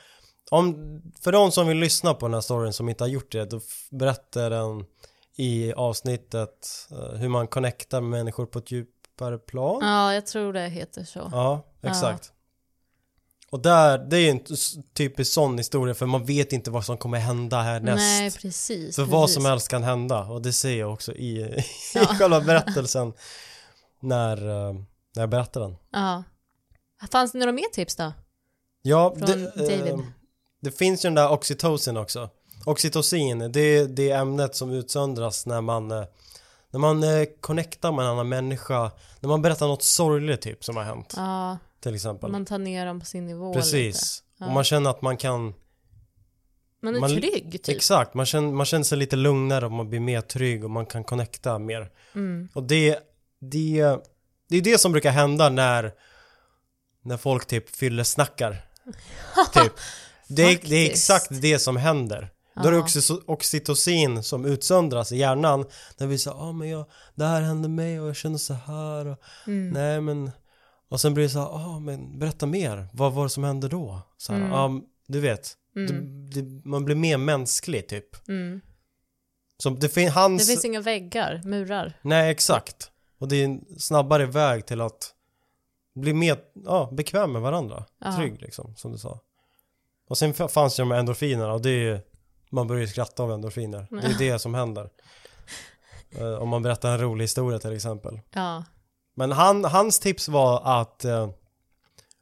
Om, 0.50 0.74
för 1.20 1.32
de 1.32 1.52
som 1.52 1.68
vill 1.68 1.78
lyssna 1.78 2.14
på 2.14 2.26
den 2.26 2.34
här 2.34 2.40
storyn 2.40 2.72
som 2.72 2.88
inte 2.88 3.04
har 3.04 3.08
gjort 3.08 3.32
det, 3.32 3.44
då 3.44 3.60
berättar 3.90 4.50
den 4.50 4.84
i 5.36 5.72
avsnittet 5.72 6.88
eh, 6.90 7.18
hur 7.18 7.28
man 7.28 7.46
connectar 7.46 8.00
med 8.00 8.10
människor 8.10 8.46
på 8.46 8.58
ett 8.58 8.70
djupare 8.70 9.38
plan. 9.38 9.78
ja, 9.82 10.14
jag 10.14 10.26
tror 10.26 10.52
det 10.52 10.68
heter 10.68 11.04
så. 11.04 11.28
Ja, 11.32 11.66
exakt. 11.82 12.32
Och 13.50 13.60
där, 13.62 13.98
det 13.98 14.16
är 14.16 14.20
ju 14.20 14.28
en 14.28 14.40
typisk 14.94 15.32
sån 15.32 15.58
historia 15.58 15.94
för 15.94 16.06
man 16.06 16.24
vet 16.24 16.52
inte 16.52 16.70
vad 16.70 16.84
som 16.84 16.98
kommer 16.98 17.18
hända 17.18 17.62
härnäst. 17.62 17.96
Nej, 17.96 18.30
precis. 18.30 18.96
för 18.96 19.02
precis. 19.02 19.12
vad 19.12 19.30
som 19.30 19.44
helst 19.44 19.68
kan 19.68 19.82
hända 19.82 20.24
och 20.24 20.42
det 20.42 20.52
ser 20.52 20.76
jag 20.78 20.92
också 20.92 21.12
i, 21.14 21.38
i 21.40 21.64
Ja. 21.94 22.06
själva 22.06 22.40
berättelsen 22.40 23.12
när, 24.00 24.36
eh, 24.68 24.72
när 25.14 25.22
jag 25.22 25.28
berättar 25.28 25.60
den. 25.60 25.76
Ja. 25.92 26.22
Fanns 27.12 27.32
det 27.32 27.38
några 27.38 27.52
mer 27.52 27.68
tips 27.72 27.96
då? 27.96 28.12
Ja, 28.82 29.14
Från 29.18 29.26
det, 29.28 29.56
David. 29.56 29.88
eh, 29.92 29.98
det 30.60 30.70
finns 30.70 31.04
ju 31.04 31.06
den 31.06 31.14
där 31.14 31.30
oxytocin 31.32 31.96
också. 31.96 32.30
Oxytocin, 32.66 33.52
det 33.52 33.60
är 33.60 33.86
det 33.86 34.10
ämnet 34.10 34.56
som 34.56 34.70
utsöndras 34.70 35.46
när 35.46 35.60
man 35.60 35.90
eh, 35.90 36.04
när 36.70 36.80
man 36.80 37.02
eh, 37.02 37.24
connectar 37.40 37.92
med 37.92 38.04
en 38.04 38.10
annan 38.10 38.28
människa, 38.28 38.90
när 39.20 39.28
man 39.28 39.42
berättar 39.42 39.66
något 39.66 39.82
sorgligt 39.82 40.40
typ 40.42 40.64
som 40.64 40.76
har 40.76 40.84
hänt, 40.84 41.14
Ja, 41.16 41.58
till 41.80 41.94
exempel. 41.94 42.30
man 42.30 42.44
tar 42.44 42.58
ner 42.58 42.86
dem 42.86 43.00
på 43.00 43.06
sin 43.06 43.26
nivå 43.26 43.48
lite. 43.48 43.60
Precis. 43.60 44.22
Ja. 44.38 44.46
Och 44.46 44.52
man 44.52 44.64
känner 44.64 44.90
att 44.90 45.02
man 45.02 45.16
kan 45.16 45.54
Man 46.82 46.96
är 46.96 47.00
Man- 47.00 47.10
trygg 47.10 47.52
typ. 47.62 47.76
Exakt, 47.76 48.14
man 48.14 48.26
känner, 48.26 48.52
man 48.52 48.66
känner 48.66 48.84
sig 48.84 48.98
lite 48.98 49.16
lugnare 49.16 49.64
och 49.66 49.72
man 49.72 49.90
blir 49.90 50.00
mer 50.00 50.20
trygg 50.20 50.64
och 50.64 50.70
man 50.70 50.86
kan 50.86 51.04
connecta 51.04 51.58
mer. 51.58 51.90
Mm. 52.14 52.48
Och 52.54 52.62
det, 52.62 52.98
det, 53.40 53.96
det 54.48 54.56
är 54.56 54.62
det 54.62 54.78
som 54.78 54.92
brukar 54.92 55.10
hända 55.10 55.48
när, 55.48 55.92
när 57.02 57.16
folk 57.16 57.46
typ 57.46 57.76
fyller 57.76 58.04
snackar. 58.04 58.64
typ. 59.54 59.72
Det, 60.28 60.42
är- 60.42 60.68
det 60.68 60.76
är 60.76 60.90
exakt 60.90 61.26
det 61.30 61.58
som 61.58 61.76
händer. 61.76 62.30
Då 62.62 62.68
är 62.68 62.72
det 62.72 63.22
oxytocin 63.26 64.22
som 64.22 64.44
utsöndras 64.44 65.12
i 65.12 65.16
hjärnan. 65.16 65.64
Där 65.96 66.06
vi 66.06 66.18
säger, 66.18 66.36
ah, 66.48 66.52
men 66.52 66.68
jag, 66.68 66.86
det 67.14 67.24
här 67.24 67.42
hände 67.42 67.68
mig 67.68 68.00
och 68.00 68.08
jag 68.08 68.16
känner 68.16 68.38
så 68.38 68.54
här 68.54 69.06
och 69.06 69.18
Mm. 69.46 69.70
nej 69.70 70.00
men 70.00 70.30
och 70.88 71.00
sen 71.00 71.14
blir 71.14 71.24
det 71.24 71.30
så 71.30 71.38
här, 71.38 71.46
ah, 71.48 71.78
men 71.78 72.18
berätta 72.18 72.46
mer, 72.46 72.88
vad 72.92 73.12
var 73.12 73.24
det 73.24 73.30
som 73.30 73.44
hände 73.44 73.68
då? 73.68 74.00
Så 74.16 74.32
här, 74.32 74.40
Mm. 74.40 74.52
ja 74.52 74.80
du 75.06 75.20
vet, 75.20 75.54
Mm. 75.76 75.86
det, 76.30 76.40
det, 76.42 76.64
man 76.64 76.84
blir 76.84 76.96
mer 76.96 77.16
mänsklig 77.18 77.88
typ. 77.88 78.28
Mm. 78.28 78.60
Så 79.62 79.70
det, 79.70 79.88
fin- 79.88 80.08
hans, 80.10 80.46
Det 80.46 80.52
finns 80.52 80.64
inga 80.64 80.80
väggar, 80.80 81.40
murar. 81.44 81.92
nej 82.02 82.30
exakt. 82.30 82.90
Och 83.18 83.28
det 83.28 83.36
är 83.36 83.44
en 83.44 83.64
snabbare 83.78 84.26
väg 84.26 84.66
till 84.66 84.80
att 84.80 85.14
bli 85.94 86.12
mer, 86.14 86.38
ja, 86.64 86.90
bekväm 86.92 87.32
med 87.32 87.42
varandra. 87.42 87.84
Ja. 87.98 88.16
Trygg 88.16 88.42
liksom, 88.42 88.76
som 88.76 88.92
du 88.92 88.98
sa. 88.98 89.20
Och 90.08 90.18
sen 90.18 90.34
fanns 90.34 90.78
ju 90.78 90.82
de 90.82 90.90
här 90.90 90.98
endorfinerna 90.98 91.52
och 91.52 91.62
det 91.62 91.70
är 91.70 91.82
ju, 91.94 92.00
man 92.50 92.66
börjar 92.66 92.80
ju 92.80 92.88
skratta 92.88 93.22
av 93.22 93.32
endorfiner. 93.32 93.86
Det 93.90 93.96
är 94.06 94.18
det 94.32 94.38
som 94.38 94.54
händer. 94.54 94.90
Eh, 96.10 96.32
om 96.34 96.48
man 96.48 96.62
berättar 96.62 96.92
en 96.92 97.00
rolig 97.00 97.24
historia 97.24 97.58
till 97.58 97.72
exempel. 97.72 98.20
Ja. 98.30 98.64
Men 99.18 99.32
han, 99.32 99.64
hans 99.64 99.98
tips 99.98 100.28
var 100.28 100.80
att 100.80 101.04
eh, 101.04 101.28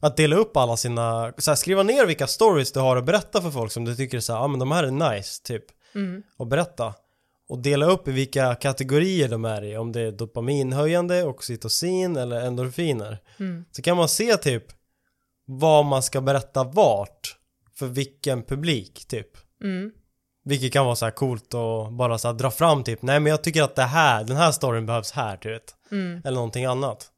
att 0.00 0.16
dela 0.16 0.36
upp 0.36 0.56
alla 0.56 0.76
sina, 0.76 1.32
så 1.38 1.50
här, 1.50 1.56
skriva 1.56 1.82
ner 1.82 2.06
vilka 2.06 2.26
stories 2.26 2.72
du 2.72 2.80
har 2.80 2.96
att 2.96 3.04
berätta 3.04 3.42
för 3.42 3.50
folk 3.50 3.72
som 3.72 3.84
du 3.84 3.96
tycker 3.96 4.20
så 4.20 4.32
här, 4.32 4.40
ja 4.40 4.46
men 4.46 4.58
de 4.58 4.72
här 4.72 4.84
är 4.84 5.14
nice, 5.14 5.42
typ. 5.42 5.64
Mm. 5.94 6.22
Och 6.36 6.46
berätta. 6.46 6.94
Och 7.48 7.58
dela 7.58 7.86
upp 7.86 8.08
i 8.08 8.12
vilka 8.12 8.54
kategorier 8.54 9.28
de 9.28 9.44
är 9.44 9.64
i, 9.64 9.76
om 9.76 9.92
det 9.92 10.00
är 10.00 10.12
dopaminhöjande, 10.12 11.24
oxytocin 11.24 12.16
eller 12.16 12.40
endorfiner. 12.40 13.18
Mm. 13.38 13.64
Så 13.70 13.82
kan 13.82 13.96
man 13.96 14.08
se 14.08 14.36
typ 14.36 14.64
vad 15.46 15.84
man 15.84 16.02
ska 16.02 16.20
berätta 16.20 16.64
vart, 16.64 17.36
för 17.78 17.86
vilken 17.86 18.42
publik 18.42 19.04
typ. 19.08 19.30
Mm. 19.62 19.90
Vilket 20.44 20.72
kan 20.72 20.84
vara 20.84 20.96
så 20.96 21.04
här 21.04 21.12
coolt 21.12 21.54
och 21.54 21.92
bara 21.92 22.18
så 22.18 22.28
här 22.28 22.34
dra 22.34 22.50
fram 22.50 22.84
typ, 22.84 23.02
nej 23.02 23.20
men 23.20 23.30
jag 23.30 23.42
tycker 23.44 23.62
att 23.62 23.74
det 23.74 23.82
här, 23.82 24.24
den 24.24 24.36
här 24.36 24.52
storyn 24.52 24.86
behövs 24.86 25.12
här, 25.12 25.38
du 25.42 25.52
vet. 25.52 25.75
Mm. 25.92 26.22
Eller 26.24 26.34
någonting 26.34 26.64
annat. 26.64 27.10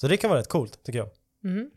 Så 0.00 0.08
det 0.08 0.16
kan 0.16 0.30
vara 0.30 0.40
rätt 0.40 0.48
coolt, 0.48 0.82
tycker 0.84 0.98
jag. 0.98 1.08
Mm. 1.44 1.70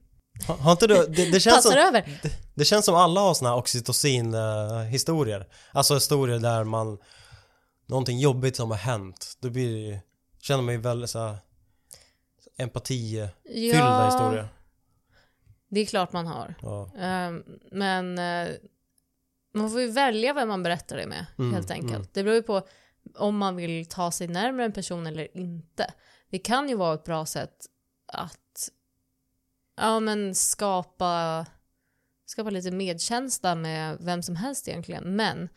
Ha- 0.47 0.55
Har 0.55 0.71
inte 0.71 0.87
du, 0.87 0.93
det, 1.07 1.31
det 1.31 1.39
känns 1.39 1.63
som, 1.63 1.71
över. 1.77 2.19
det 2.55 2.65
känns 2.65 2.85
som 2.85 2.95
alla 2.95 3.21
har 3.21 3.33
såna 3.33 3.49
här 3.49 3.57
oxytocin-historier. 3.57 5.47
Alltså 5.71 5.93
historier 5.93 6.39
där 6.39 6.63
man, 6.63 6.97
någonting 7.85 8.19
jobbigt 8.19 8.55
som 8.55 8.71
har 8.71 8.77
hänt. 8.77 9.37
Då 9.39 9.49
blir 9.49 9.73
det 9.73 9.79
ju, 9.79 9.99
känner 10.41 10.63
man 10.63 10.73
ju 10.73 10.79
väldigt 10.81 11.09
så 11.09 11.19
här 11.19 11.37
empati-fyllda 12.57 13.29
Ja, 13.87 14.05
historier. 14.05 14.47
det 15.69 15.79
är 15.79 15.85
klart 15.85 16.13
man 16.13 16.27
har. 16.27 16.55
Ja. 16.61 16.91
Ehm, 16.99 17.43
men 17.71 18.19
eh, 18.19 18.47
man 19.53 19.71
får 19.71 19.81
ju 19.81 19.91
välja 19.91 20.33
vem 20.33 20.47
man 20.47 20.63
berättar 20.63 20.97
det 20.97 21.07
med, 21.07 21.25
Mm, 21.37 21.53
helt 21.53 21.71
enkelt. 21.71 21.93
mm. 21.95 22.07
Det 22.13 22.23
beror 22.23 22.35
ju 22.35 22.43
på 22.43 22.67
om 23.15 23.37
man 23.37 23.55
vill 23.55 23.85
ta 23.89 24.11
sig 24.11 24.27
närmare 24.27 24.65
en 24.65 24.71
person 24.71 25.07
eller 25.07 25.37
inte. 25.37 25.93
Det 26.29 26.39
kan 26.39 26.69
ju 26.69 26.75
vara 26.75 26.93
ett 26.93 27.03
bra 27.03 27.25
sätt 27.25 27.65
att 28.05 28.69
ja 29.75 29.99
men 29.99 30.35
skapa, 30.35 31.45
skapa 32.25 32.49
lite 32.49 32.71
medkänsla 32.71 33.55
med 33.55 33.97
vem 34.01 34.23
som 34.23 34.35
helst 34.35 34.67
egentligen. 34.67 35.15
Men 35.15 35.49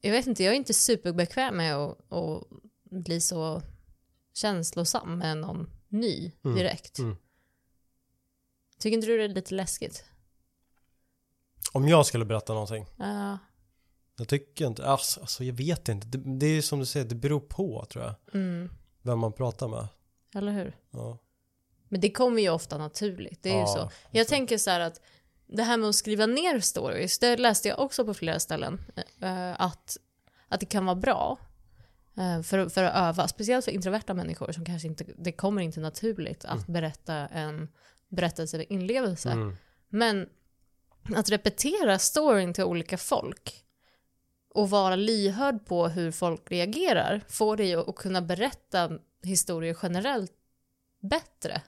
jag 0.00 0.12
vet 0.12 0.26
inte, 0.26 0.44
jag 0.44 0.52
är 0.52 0.56
inte 0.56 0.74
superbekväm 0.74 1.56
med 1.56 1.76
att, 1.76 2.12
att 2.12 2.44
bli 2.90 3.20
så 3.20 3.62
känslosam 4.34 5.18
med 5.18 5.36
någon 5.36 5.70
ny 5.88 6.32
Mm, 6.44 6.56
direkt. 6.56 6.98
mm. 6.98 7.16
Tycker 8.78 8.94
inte 8.96 9.06
du 9.06 9.16
det 9.18 9.24
är 9.24 9.28
lite 9.28 9.54
läskigt? 9.54 10.04
Om 11.72 11.88
jag 11.88 12.06
skulle 12.06 12.24
berätta 12.24 12.52
någonting. 12.52 12.86
Ja, 12.96 13.38
Jag 14.16 14.28
tycker 14.28 14.66
inte, 14.66 14.86
alltså, 14.86 15.20
alltså 15.20 15.44
jag 15.44 15.54
vet 15.54 15.88
inte. 15.88 16.06
Det, 16.06 16.38
det 16.38 16.46
är 16.46 16.62
som 16.62 16.78
du 16.78 16.86
säger, 16.86 17.06
det 17.06 17.14
beror 17.14 17.40
på 17.40 17.86
tror 17.90 18.04
jag. 18.04 18.14
mm, 18.34 18.70
Vem 19.08 19.18
man 19.18 19.32
pratar 19.32 19.68
med. 19.68 19.88
eller 20.34 20.52
hur? 20.52 20.76
Ja. 20.90 21.18
Men 21.88 22.00
det 22.00 22.10
kommer 22.10 22.42
ju 22.42 22.50
ofta 22.50 22.78
naturligt, 22.78 23.42
det 23.42 23.48
är 23.50 23.54
ju 23.54 23.60
Ja, 23.60 23.66
så. 23.66 23.90
Jag 24.10 24.28
tänker 24.28 24.58
så 24.58 24.70
här 24.70 24.80
att 24.80 25.00
det 25.46 25.62
här 25.62 25.76
med 25.76 25.88
att 25.88 25.94
skriva 25.94 26.26
ner 26.26 26.60
stories, 26.60 27.18
det 27.18 27.36
läste 27.36 27.68
jag 27.68 27.78
också 27.78 28.04
på 28.04 28.14
flera 28.14 28.40
ställen. 28.40 28.80
eh, 29.20 29.60
att, 29.60 29.96
att 30.48 30.60
det 30.60 30.66
kan 30.66 30.86
vara 30.86 30.96
bra 30.96 31.38
eh, 32.16 32.42
för, 32.42 32.68
för 32.68 32.84
att 32.84 32.94
öva, 32.94 33.28
speciellt 33.28 33.64
för 33.64 33.72
introverta 33.72 34.14
människor 34.14 34.52
som 34.52 34.64
kanske 34.64 34.88
inte, 34.88 35.04
det 35.16 35.32
kommer 35.32 35.62
inte 35.62 35.80
naturligt 35.80 36.44
att 36.44 36.66
berätta 36.66 37.14
en 37.14 37.68
berättelse 38.08 38.56
eller 38.56 38.72
inlevelse. 38.72 39.30
Mm. 39.30 39.56
Men 39.88 40.28
att 41.16 41.30
repetera 41.30 41.98
storyn 41.98 42.54
till 42.54 42.64
olika 42.64 42.98
folk 42.98 43.64
och 44.58 44.70
vara 44.70 44.96
lyhörd 44.96 45.66
på 45.66 45.88
hur 45.88 46.10
folk 46.10 46.50
reagerar 46.50 47.20
får 47.28 47.56
dig 47.56 47.74
att 47.74 47.94
kunna 47.94 48.22
berätta 48.22 48.90
historier 49.22 49.76
generellt 49.82 50.32
bättre. 51.00 51.62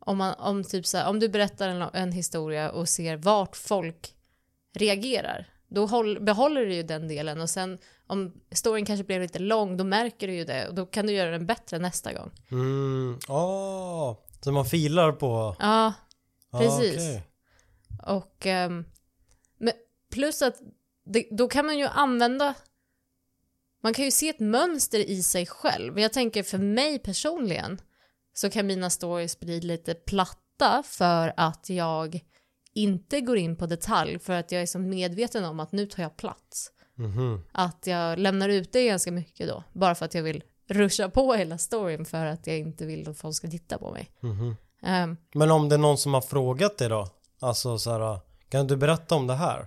Om, 0.00 0.18
man, 0.18 0.34
om, 0.34 0.64
typ 0.64 0.86
så 0.86 0.98
här, 0.98 1.08
om 1.08 1.20
du 1.20 1.28
berättar 1.28 1.68
en, 1.68 1.82
en 1.92 2.12
historia 2.12 2.70
och 2.70 2.88
ser 2.88 3.16
vart 3.16 3.56
folk 3.56 4.14
reagerar, 4.74 5.48
då 5.68 5.86
håll, 5.86 6.20
behåller 6.20 6.60
du 6.66 6.74
ju 6.74 6.82
den 6.82 7.08
delen 7.08 7.40
och 7.40 7.50
sen 7.50 7.78
om 8.06 8.40
storyn 8.52 8.86
kanske 8.86 9.04
blev 9.04 9.20
lite 9.22 9.38
lång, 9.38 9.76
då 9.76 9.84
märker 9.84 10.26
du 10.26 10.34
ju 10.34 10.44
det 10.44 10.68
och 10.68 10.74
då 10.74 10.86
kan 10.86 11.06
du 11.06 11.12
göra 11.12 11.30
den 11.30 11.46
bättre 11.46 11.78
nästa 11.78 12.12
gång. 12.12 12.30
Mm. 12.50 13.18
Ah, 13.28 14.14
så 14.40 14.52
man 14.52 14.64
filar 14.64 15.12
på... 15.12 15.56
Ja, 15.58 15.92
Ah, 16.50 16.58
Precis. 16.58 16.94
okej. 16.94 17.22
Och 18.06 18.46
ehm, 18.46 18.84
men 19.58 19.72
plus 20.12 20.42
att 20.42 20.60
det, 21.08 21.28
då 21.30 21.48
kan 21.48 21.66
man 21.66 21.78
ju 21.78 21.86
använda 21.86 22.54
man 23.82 23.94
kan 23.94 24.04
ju 24.04 24.10
se 24.10 24.28
ett 24.28 24.40
mönster 24.40 24.98
i 24.98 25.22
sig 25.22 25.46
själv. 25.46 25.98
Jag 25.98 26.12
tänker 26.12 26.42
för 26.42 26.58
mig 26.58 26.98
personligen 26.98 27.80
så 28.34 28.50
kan 28.50 28.66
mina 28.66 28.90
stories 28.90 29.40
bli 29.40 29.60
lite 29.60 29.94
platta 29.94 30.82
för 30.86 31.32
att 31.36 31.70
jag 31.70 32.20
inte 32.74 33.20
går 33.20 33.36
in 33.36 33.56
på 33.56 33.66
detalj 33.66 34.18
för 34.18 34.32
att 34.32 34.52
jag 34.52 34.62
är 34.62 34.66
så 34.66 34.78
medveten 34.78 35.44
om 35.44 35.60
att 35.60 35.72
nu 35.72 35.86
tar 35.86 36.02
jag 36.02 36.16
plats. 36.16 36.70
Mhm. 36.94 37.42
Att 37.52 37.86
jag 37.86 38.18
lämnar 38.18 38.48
ut 38.48 38.72
det 38.72 38.86
ganska 38.86 39.12
mycket 39.12 39.48
då, 39.48 39.64
bara 39.72 39.94
för 39.94 40.04
att 40.04 40.14
jag 40.14 40.22
vill 40.22 40.42
ruscha 40.68 41.08
på 41.08 41.34
hela 41.34 41.58
storyn 41.58 42.04
för 42.04 42.26
att 42.26 42.46
jag 42.46 42.58
inte 42.58 42.86
vill 42.86 43.08
att 43.08 43.18
folk 43.18 43.36
ska 43.36 43.48
titta 43.48 43.78
på 43.78 43.92
mig. 43.92 44.10
Mhm. 44.20 44.56
Ehm, 44.82 45.16
Men 45.34 45.50
om 45.50 45.68
det 45.68 45.76
är 45.76 45.78
någon 45.78 45.98
som 45.98 46.14
har 46.14 46.20
frågat 46.20 46.78
dig 46.78 46.88
då? 46.88 47.08
Alltså 47.40 47.78
så 47.78 47.90
här, 47.90 48.20
kan 48.48 48.66
du 48.66 48.76
berätta 48.76 49.14
om 49.14 49.26
det 49.26 49.34
här? 49.34 49.66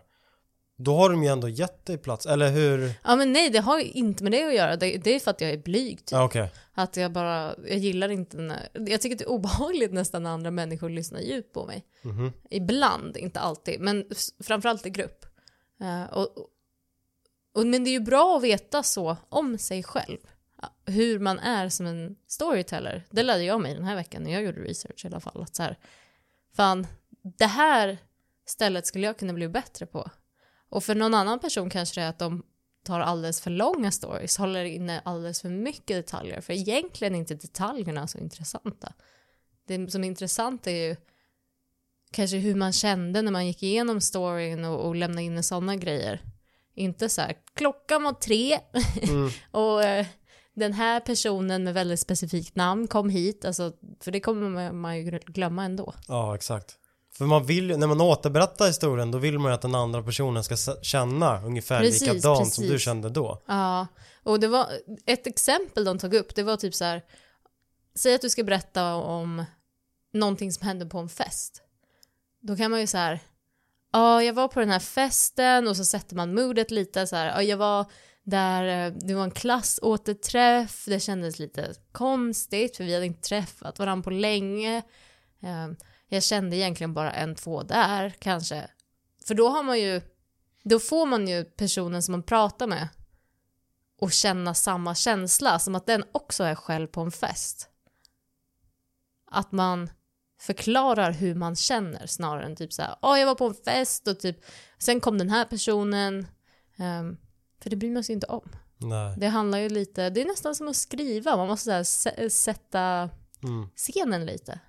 Då 0.84 0.96
har 0.96 1.10
de 1.10 1.24
ju 1.24 1.30
ändå 1.30 1.50
gett 1.50 1.86
dig 1.86 1.98
plats, 1.98 2.26
eller 2.26 2.52
hur? 2.52 2.94
Ja 3.04 3.16
men 3.16 3.34
nej, 3.34 3.50
det 3.50 3.60
har 3.60 3.80
ju 3.80 3.86
inte 3.86 4.24
med 4.24 4.32
det 4.32 4.48
att 4.48 4.56
göra. 4.56 4.76
Det, 4.76 4.98
det 4.98 5.16
är 5.16 5.20
för 5.20 5.32
att 5.32 5.42
jag 5.42 5.50
är 5.50 5.58
blyg 5.58 5.98
typ. 5.98 6.12
Ja, 6.12 6.24
okej. 6.24 6.52
Att 6.74 6.98
jag 6.98 7.12
bara, 7.12 7.56
jag 7.68 7.78
gillar 7.78 8.10
inte 8.10 8.38
när, 8.38 8.70
jag 8.74 9.02
tycker 9.02 9.18
det 9.18 9.24
är 9.24 9.30
obehagligt 9.30 9.94
nästan 9.94 10.24
när 10.24 10.30
andra 10.30 10.52
människor 10.52 10.90
lyssnar 10.90 11.20
djupt 11.20 11.54
på 11.54 11.66
mig. 11.66 11.86
Mhm. 12.02 12.32
Ibland, 12.50 13.18
inte 13.18 13.40
alltid, 13.40 13.80
men 13.80 14.06
framförallt 14.44 14.86
i 14.86 14.90
grupp. 14.90 15.26
Eh, 15.82 16.04
och, 16.04 16.38
och, 16.38 16.48
och, 17.56 17.68
men 17.68 17.84
det 17.84 17.90
är 17.90 17.92
ju 17.92 18.00
bra 18.00 18.38
att 18.38 18.44
veta 18.44 18.84
så 18.84 19.18
om 19.30 19.58
sig 19.58 19.84
själv. 19.84 20.18
Hur 20.86 21.20
man 21.20 21.40
är 21.40 21.70
som 21.70 21.86
en 21.86 22.16
storyteller. 22.28 23.04
Det 23.10 23.24
lärde 23.24 23.44
jag 23.44 23.62
mig 23.62 23.74
den 23.74 23.84
här 23.84 23.96
veckan 23.96 24.24
när 24.24 24.32
jag 24.32 24.44
gjorde 24.44 24.62
research 24.62 25.06
i 25.06 25.08
alla 25.08 25.20
fall. 25.20 25.42
Att 25.42 25.56
så 25.56 25.64
här, 25.64 25.78
fan, 26.56 26.88
det 27.38 27.46
här 27.46 27.98
stället 28.46 28.88
skulle 28.88 29.08
jag 29.08 29.18
kunna 29.18 29.34
bli 29.34 29.48
bättre 29.48 29.86
på. 29.86 30.10
Och 30.72 30.84
för 30.84 30.96
någon 30.96 31.14
annan 31.14 31.40
person 31.40 31.70
kanske 31.70 32.02
det 32.02 32.06
är 32.06 32.10
att 32.10 32.20
de 32.20 32.44
tar 32.84 33.00
alldeles 33.00 33.42
för 33.42 33.52
långa 33.52 33.92
stories, 33.92 34.38
håller 34.38 34.64
inne 34.64 35.02
alldeles 35.06 35.42
för 35.42 35.50
mycket 35.50 35.98
detaljer. 35.98 36.42
För 36.42 36.54
egentligen 36.54 37.16
är 37.16 37.20
inte 37.20 37.36
detaljerna 37.36 38.08
så 38.08 38.18
intressanta. 38.18 38.94
Det 39.68 39.92
som 39.92 40.04
är 40.04 40.08
intressant 40.08 40.68
är 40.68 40.72
ju 40.72 40.96
kanske 42.12 42.38
hur 42.38 42.56
man 42.56 42.74
kände 42.74 43.22
när 43.22 43.32
man 43.32 43.48
gick 43.48 43.64
igenom 43.64 44.02
storyn 44.02 44.66
och, 44.66 44.88
och 44.88 44.96
lämnade 44.96 45.24
in 45.24 45.44
sådana 45.44 45.76
grejer. 45.76 46.22
Inte 46.76 47.10
så 47.10 47.22
här, 47.22 47.38
klockan 47.54 48.04
var 48.04 48.14
tre 48.14 48.60
Mm. 49.10 49.30
och 49.52 49.84
eh, 49.84 50.06
den 50.54 50.74
här 50.74 51.00
personen 51.00 51.64
med 51.64 51.74
väldigt 51.74 52.00
specifikt 52.00 52.56
namn 52.56 52.88
kom 52.88 53.10
hit, 53.10 53.46
alltså, 53.46 53.74
för 54.00 54.12
det 54.12 54.20
kommer 54.20 54.72
man, 54.72 54.98
ju 54.98 55.20
glömma 55.26 55.64
ändå. 55.64 55.94
Ja, 56.08 56.36
exakt. 56.36 56.78
För 57.22 57.26
man 57.26 57.46
vill 57.46 57.70
ju, 57.70 57.78
när 57.78 57.88
man 57.88 58.02
återberättar 58.02 58.68
historien, 58.68 59.12
då 59.12 59.18
vill 59.18 59.40
man 59.40 59.52
ju 59.52 59.56
att 59.56 59.62
den 59.62 59.76
andra 59.76 60.04
personen 60.04 60.44
ska 60.44 60.56
känna 60.82 61.46
ungefär 61.46 61.80
Precis, 61.80 62.02
likadant 62.02 62.54
som 62.54 62.64
du 62.64 62.70
precis. 62.70 62.86
kände 62.86 63.10
då. 63.10 63.44
Ja, 63.48 63.88
och 64.24 64.40
det 64.40 64.48
var 64.48 64.68
ett 65.06 65.28
exempel 65.28 65.84
de 65.84 66.00
tog 66.00 66.14
upp, 66.14 66.36
det 66.36 66.44
var 66.44 66.58
typ 66.58 66.76
så 66.76 66.84
här, 66.84 67.02
säg 67.96 68.16
att 68.16 68.22
du 68.22 68.30
ska 68.30 68.44
berätta 68.44 68.94
om 68.96 69.46
någonting 70.14 70.52
som 70.52 70.68
hände 70.68 70.86
på 70.86 70.98
en 71.00 71.10
fest. 71.10 71.62
Då 72.42 72.56
kan 72.56 72.72
man 72.72 72.80
ju 72.80 72.88
så 72.88 72.98
här, 72.98 73.20
ja, 73.94 74.24
jag 74.24 74.34
var 74.34 74.48
på 74.48 74.60
den 74.60 74.70
här 74.70 74.80
festen 74.80 75.68
och 75.68 75.78
så 75.78 75.86
sätter 75.86 76.16
man 76.16 76.34
modet 76.36 76.72
lite 76.72 77.08
så 77.08 77.16
här, 77.16 77.28
ja, 77.28 77.44
jag 77.44 77.58
var 77.58 77.86
där, 78.24 78.88
eh, 78.88 78.94
det 78.94 79.14
var 79.14 79.24
en 79.24 79.32
klassåterträff, 79.32 80.86
det 80.88 81.00
kändes 81.00 81.40
lite 81.40 81.74
konstigt 81.92 82.78
för 82.78 82.84
vi 82.84 82.94
hade 82.94 83.06
inte 83.06 83.30
träffat 83.30 83.80
varandra 83.80 84.04
på 84.04 84.10
länge. 84.10 84.82
Jag 86.14 86.24
kände 86.24 86.56
egentligen 86.56 86.94
bara 86.94 87.12
en, 87.12 87.36
två 87.36 87.64
där 87.64 88.10
kanske. 88.20 88.68
För 89.26 89.34
då 89.36 89.50
har 89.50 89.64
man 89.64 89.80
ju, 89.80 90.02
då 90.64 90.80
får 90.80 91.06
man 91.06 91.28
ju 91.28 91.44
personen 91.44 92.04
som 92.04 92.12
man 92.12 92.24
pratar 92.24 92.68
med 92.68 92.88
och 94.00 94.12
känna 94.12 94.54
samma 94.54 94.96
känsla 94.96 95.60
som 95.60 95.76
att 95.76 95.86
den 95.86 96.04
också 96.12 96.44
är 96.44 96.56
själv 96.56 96.88
på 96.88 97.02
en 97.02 97.12
fest. 97.12 97.70
Att 99.26 99.52
man 99.52 99.90
förklarar 100.42 101.12
hur 101.12 101.36
man 101.36 101.56
känner 101.56 102.08
snarare 102.08 102.46
än 102.46 102.56
typ 102.56 102.74
så 102.74 102.82
här, 102.82 102.96
åh 103.02 103.20
jag 103.20 103.26
var 103.28 103.36
på 103.36 103.46
en 103.48 103.54
fest 103.54 104.08
och 104.08 104.20
typ, 104.20 104.38
sen 104.78 105.00
kom 105.00 105.18
den 105.18 105.30
här 105.30 105.46
personen. 105.46 106.28
Ehm, 106.78 107.18
för 107.64 107.70
det 107.70 107.76
bryr 107.76 107.92
man 107.92 108.04
sig 108.04 108.14
inte 108.14 108.28
om. 108.28 108.50
Nej. 108.78 109.16
Det 109.18 109.28
handlar 109.28 109.58
ju 109.60 109.70
lite, 109.70 110.10
det 110.10 110.22
är 110.22 110.26
nästan 110.26 110.56
som 110.56 110.68
att 110.68 110.76
skriva, 110.76 111.38
man 111.38 111.48
måste 111.48 111.64
så 111.66 111.72
här, 111.72 111.84
sä- 111.84 112.30
sätta 112.30 113.10
Mm. 113.44 113.70
scenen 113.76 114.26
lite. 114.26 114.60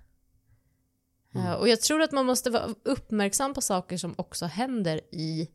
Mm. 1.35 1.47
Eh, 1.47 1.53
och 1.53 1.69
jag 1.69 1.81
tror 1.81 2.03
att 2.03 2.13
man 2.13 2.27
måste 2.27 2.51
vara 2.51 2.69
uppmärksam 2.85 3.55
på 3.55 3.61
saker 3.61 3.97
som 3.97 4.15
också 4.19 4.47
händer 4.47 5.01
i 5.13 5.49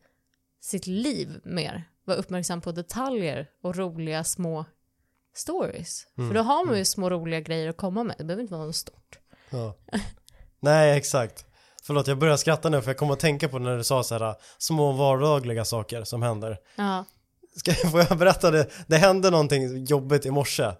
sitt 0.62 0.88
liv 0.88 1.41
mer. 1.43 1.84
Vara 2.05 2.17
uppmärksam 2.17 2.62
på 2.62 2.72
detaljer 2.72 3.50
och 3.63 3.75
roliga 3.75 4.24
små 4.24 4.65
stories. 5.36 6.07
Mm. 6.17 6.29
För 6.29 6.36
då 6.36 6.41
har 6.41 6.65
man 6.65 6.77
ju 6.77 6.86
små 6.86 7.10
roliga 7.10 7.39
grejer 7.39 7.69
att 7.69 7.77
komma 7.77 8.03
med. 8.03 8.15
Det 8.17 8.24
behöver 8.24 8.41
inte 8.41 8.53
vara 8.53 8.65
något 8.65 8.75
stort. 8.75 9.19
Ja. 9.50 9.77
Nej, 10.60 10.98
exakt. 10.98 11.46
Förlåt, 11.84 12.07
jag 12.07 12.17
börjar 12.17 12.38
skratta 12.38 12.69
nu 12.69 12.81
för 12.81 12.89
jag 12.89 12.98
kommer 12.98 13.13
att 13.13 13.19
tänka 13.19 13.50
på 13.50 13.60
när 13.60 13.77
du 13.77 13.84
sa 13.84 14.03
så 14.03 14.17
här 14.17 14.36
små 14.57 14.91
vardagliga 14.91 15.65
saker 15.65 16.03
som 16.03 16.22
händer. 16.22 16.57
Ja, 16.75 17.05
Ska, 17.57 17.74
får 17.74 18.00
jag 18.00 18.17
berätta 18.17 18.51
det? 18.51 18.67
Det 18.88 18.98
hände 18.98 19.29
någonting 19.29 19.86
jobbigt 19.86 20.25
i 20.25 20.31
morse. 20.31 20.72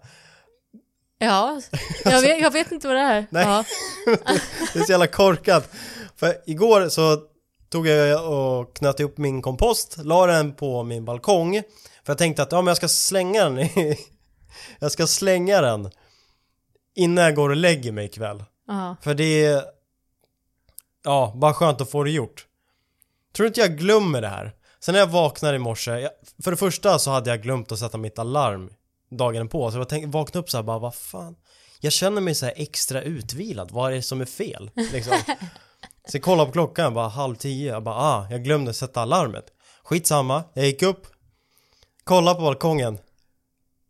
Ja 1.18 1.60
jag, 2.04 2.20
vet, 2.22 2.40
jag 2.40 2.50
vet 2.50 2.72
inte 2.72 2.88
vad 2.88 2.96
det 2.96 3.02
är. 3.02 3.26
Nej. 3.30 3.44
Ja. 3.46 3.64
Det 4.72 4.78
är 4.78 4.84
så 4.84 4.92
jävla 4.92 5.06
korkat. 5.06 5.70
För 6.16 6.36
igår 6.46 6.88
så 6.88 7.22
tog 7.68 7.86
jag 7.86 8.32
och 8.32 8.76
knöt 8.76 9.00
ihop 9.00 9.18
min 9.18 9.42
kompost, 9.42 9.96
la 9.98 10.26
den 10.26 10.54
på 10.54 10.82
min 10.82 11.04
balkong. 11.04 11.62
För 12.04 12.12
jag 12.12 12.18
tänkte 12.18 12.42
att 12.42 12.52
ja, 12.52 12.60
men 12.62 12.66
jag 12.66 12.76
ska 12.76 12.88
slänga 12.88 13.44
den 13.44 13.58
i, 13.58 13.98
Jag 14.78 14.92
ska 14.92 15.06
slänga 15.06 15.60
den 15.60 15.90
innan 16.94 17.24
jag 17.24 17.34
går 17.34 17.50
och 17.50 17.56
lägger 17.56 17.92
mig 17.92 18.04
ikväll. 18.04 18.44
Ja. 18.66 18.96
För 19.02 19.14
det 19.14 19.44
är 19.44 19.62
Ja, 21.04 21.32
bara 21.36 21.54
skönt 21.54 21.80
att 21.80 21.90
få 21.90 22.04
det 22.04 22.10
gjort. 22.10 22.46
Tror 23.36 23.44
du 23.44 23.48
inte 23.48 23.60
jag 23.60 23.78
glömmer 23.78 24.20
det 24.20 24.28
här? 24.28 24.52
Sen 24.80 24.92
när 24.92 24.98
jag 24.98 25.06
vaknade 25.06 25.56
i 25.56 25.58
morse, 25.58 25.90
jag, 25.90 26.10
för 26.44 26.50
det 26.50 26.56
första 26.56 26.98
så 26.98 27.10
hade 27.10 27.30
jag 27.30 27.42
glömt 27.42 27.72
att 27.72 27.78
sätta 27.78 27.98
mitt 27.98 28.18
alarm 28.18 28.70
dagen 29.10 29.48
på. 29.48 29.70
Så 29.70 29.78
jag 29.78 29.88
tänkte, 29.88 30.08
vaknade 30.10 30.38
upp 30.38 30.50
så 30.50 30.56
här 30.56 30.62
bara, 30.62 30.78
vad 30.78 30.94
fan? 30.94 31.36
Jag 31.80 31.92
känner 31.92 32.20
mig 32.20 32.34
så 32.34 32.46
här 32.46 32.54
extra 32.56 33.02
utvilad, 33.02 33.70
vad 33.70 33.90
är 33.92 33.96
det 33.96 34.02
som 34.02 34.20
är 34.20 34.24
fel? 34.24 34.70
Liksom. 34.92 35.16
så 36.08 36.16
jag 36.16 36.22
kollade 36.22 36.46
på 36.46 36.52
klockan, 36.52 36.94
bara 36.94 37.08
halv 37.08 37.34
tio, 37.34 37.72
jag 37.72 37.82
bara, 37.82 37.94
ah, 37.94 38.26
jag 38.30 38.44
glömde 38.44 38.74
sätta 38.74 39.00
alarmet. 39.00 39.44
Skitsamma, 39.84 40.44
jag 40.54 40.66
gick 40.66 40.82
upp, 40.82 41.06
kollade 42.04 42.34
på 42.36 42.42
balkongen. 42.42 42.98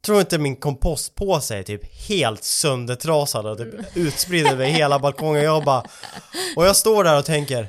tror 0.02 0.20
inte 0.20 0.38
min 0.38 0.56
kompostpåse 0.56 1.58
är 1.58 1.62
typ 1.62 2.08
helt 2.08 2.44
söndertrasad 2.44 3.46
och 3.46 3.58
typ 3.58 3.96
utspridd 3.96 4.46
över 4.46 4.66
hela 4.66 4.98
balkongen. 4.98 5.42
Jag 5.42 5.64
bara... 5.64 5.84
Och 6.56 6.66
jag 6.66 6.76
står 6.76 7.04
där 7.04 7.18
och 7.18 7.24
tänker... 7.24 7.68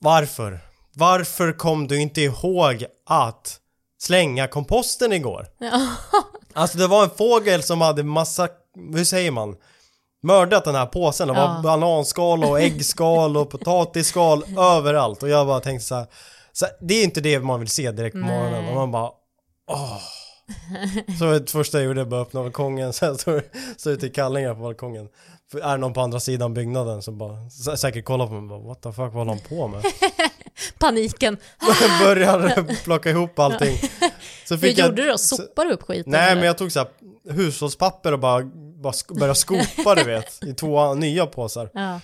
Varför? 0.00 0.60
Varför 0.92 1.52
kom 1.52 1.88
du 1.88 2.00
inte 2.00 2.20
ihåg 2.20 2.84
att 3.06 3.60
slänga 4.00 4.46
komposten 4.48 5.12
igår? 5.12 5.46
Ja. 5.58 5.88
Alltså 6.52 6.78
det 6.78 6.86
var 6.86 7.04
en 7.04 7.10
fågel 7.10 7.62
som 7.62 7.80
hade 7.80 8.02
massa, 8.02 8.48
hur 8.94 9.04
säger 9.04 9.30
man? 9.30 9.56
Mördat 10.22 10.64
den 10.64 10.74
här 10.74 10.86
påsen, 10.86 11.28
det 11.28 11.34
var 11.34 11.40
Ja. 11.42 11.60
bananskal 11.62 12.44
och 12.44 12.60
äggskal 12.60 13.36
och 13.36 13.50
potatisskal 13.50 14.44
överallt 14.58 15.22
och 15.22 15.28
jag 15.28 15.46
bara 15.46 15.60
tänkte 15.60 15.86
så 15.86 15.94
här, 15.94 16.06
så 16.52 16.64
här, 16.64 16.74
det 16.80 16.94
är 16.94 17.04
inte 17.04 17.20
det 17.20 17.40
man 17.40 17.60
vill 17.60 17.68
se 17.68 17.90
direkt 17.92 18.12
på 18.14 18.18
Nej. 18.18 18.38
morgonen 18.38 18.68
och 18.68 18.74
man 18.74 18.90
bara 18.90 19.10
åh. 19.70 19.98
Så 21.18 21.24
det 21.24 21.50
första 21.50 21.78
jag 21.78 21.86
gjorde 21.86 22.04
bara 22.04 22.20
öppna 22.20 22.42
balkongen, 22.42 22.92
sen 22.92 23.18
står 23.18 23.42
ute 23.86 24.06
i 24.06 24.10
kallingar 24.10 24.54
på 24.54 24.60
balkongen. 24.60 25.08
För 25.50 25.58
är 25.58 25.70
det 25.70 25.76
någon 25.76 25.92
på 25.92 26.00
andra 26.00 26.20
sidan 26.20 26.54
byggnaden 26.54 27.02
som 27.02 27.18
bara 27.18 27.32
sä- 27.32 27.76
säkert 27.76 28.04
kollar 28.04 28.26
på 28.26 28.32
mig 28.32 28.42
och 28.42 28.48
bara 28.48 28.68
what 28.68 28.82
the 28.82 28.88
fuck 28.92 28.96
vad 28.98 29.12
håller 29.12 29.30
han 29.32 29.40
på 29.48 29.68
med? 29.68 29.82
Paniken. 30.78 31.36
Börjar 32.00 32.74
plocka 32.84 33.10
ihop 33.10 33.38
allting. 33.38 33.78
Så 34.44 34.56
Hur 34.56 34.68
jag- 34.68 34.88
gjorde 34.88 35.02
du 35.02 35.08
då? 35.08 35.18
Sopar 35.18 35.64
du 35.64 35.72
upp 35.72 35.82
skiten? 35.82 36.12
Nej 36.12 36.22
eller? 36.26 36.34
men 36.34 36.44
jag 36.44 36.58
tog 36.58 36.72
så 36.72 36.78
här 36.78 36.88
hushållspapper 37.30 38.12
och 38.12 38.18
bara, 38.18 38.44
bara 38.82 38.92
började 39.08 39.34
skopa 39.34 39.94
du 39.94 40.04
vet 40.04 40.44
i 40.44 40.54
två 40.54 40.94
nya 40.94 41.26
påsar. 41.26 41.70
Ja. 41.74 42.00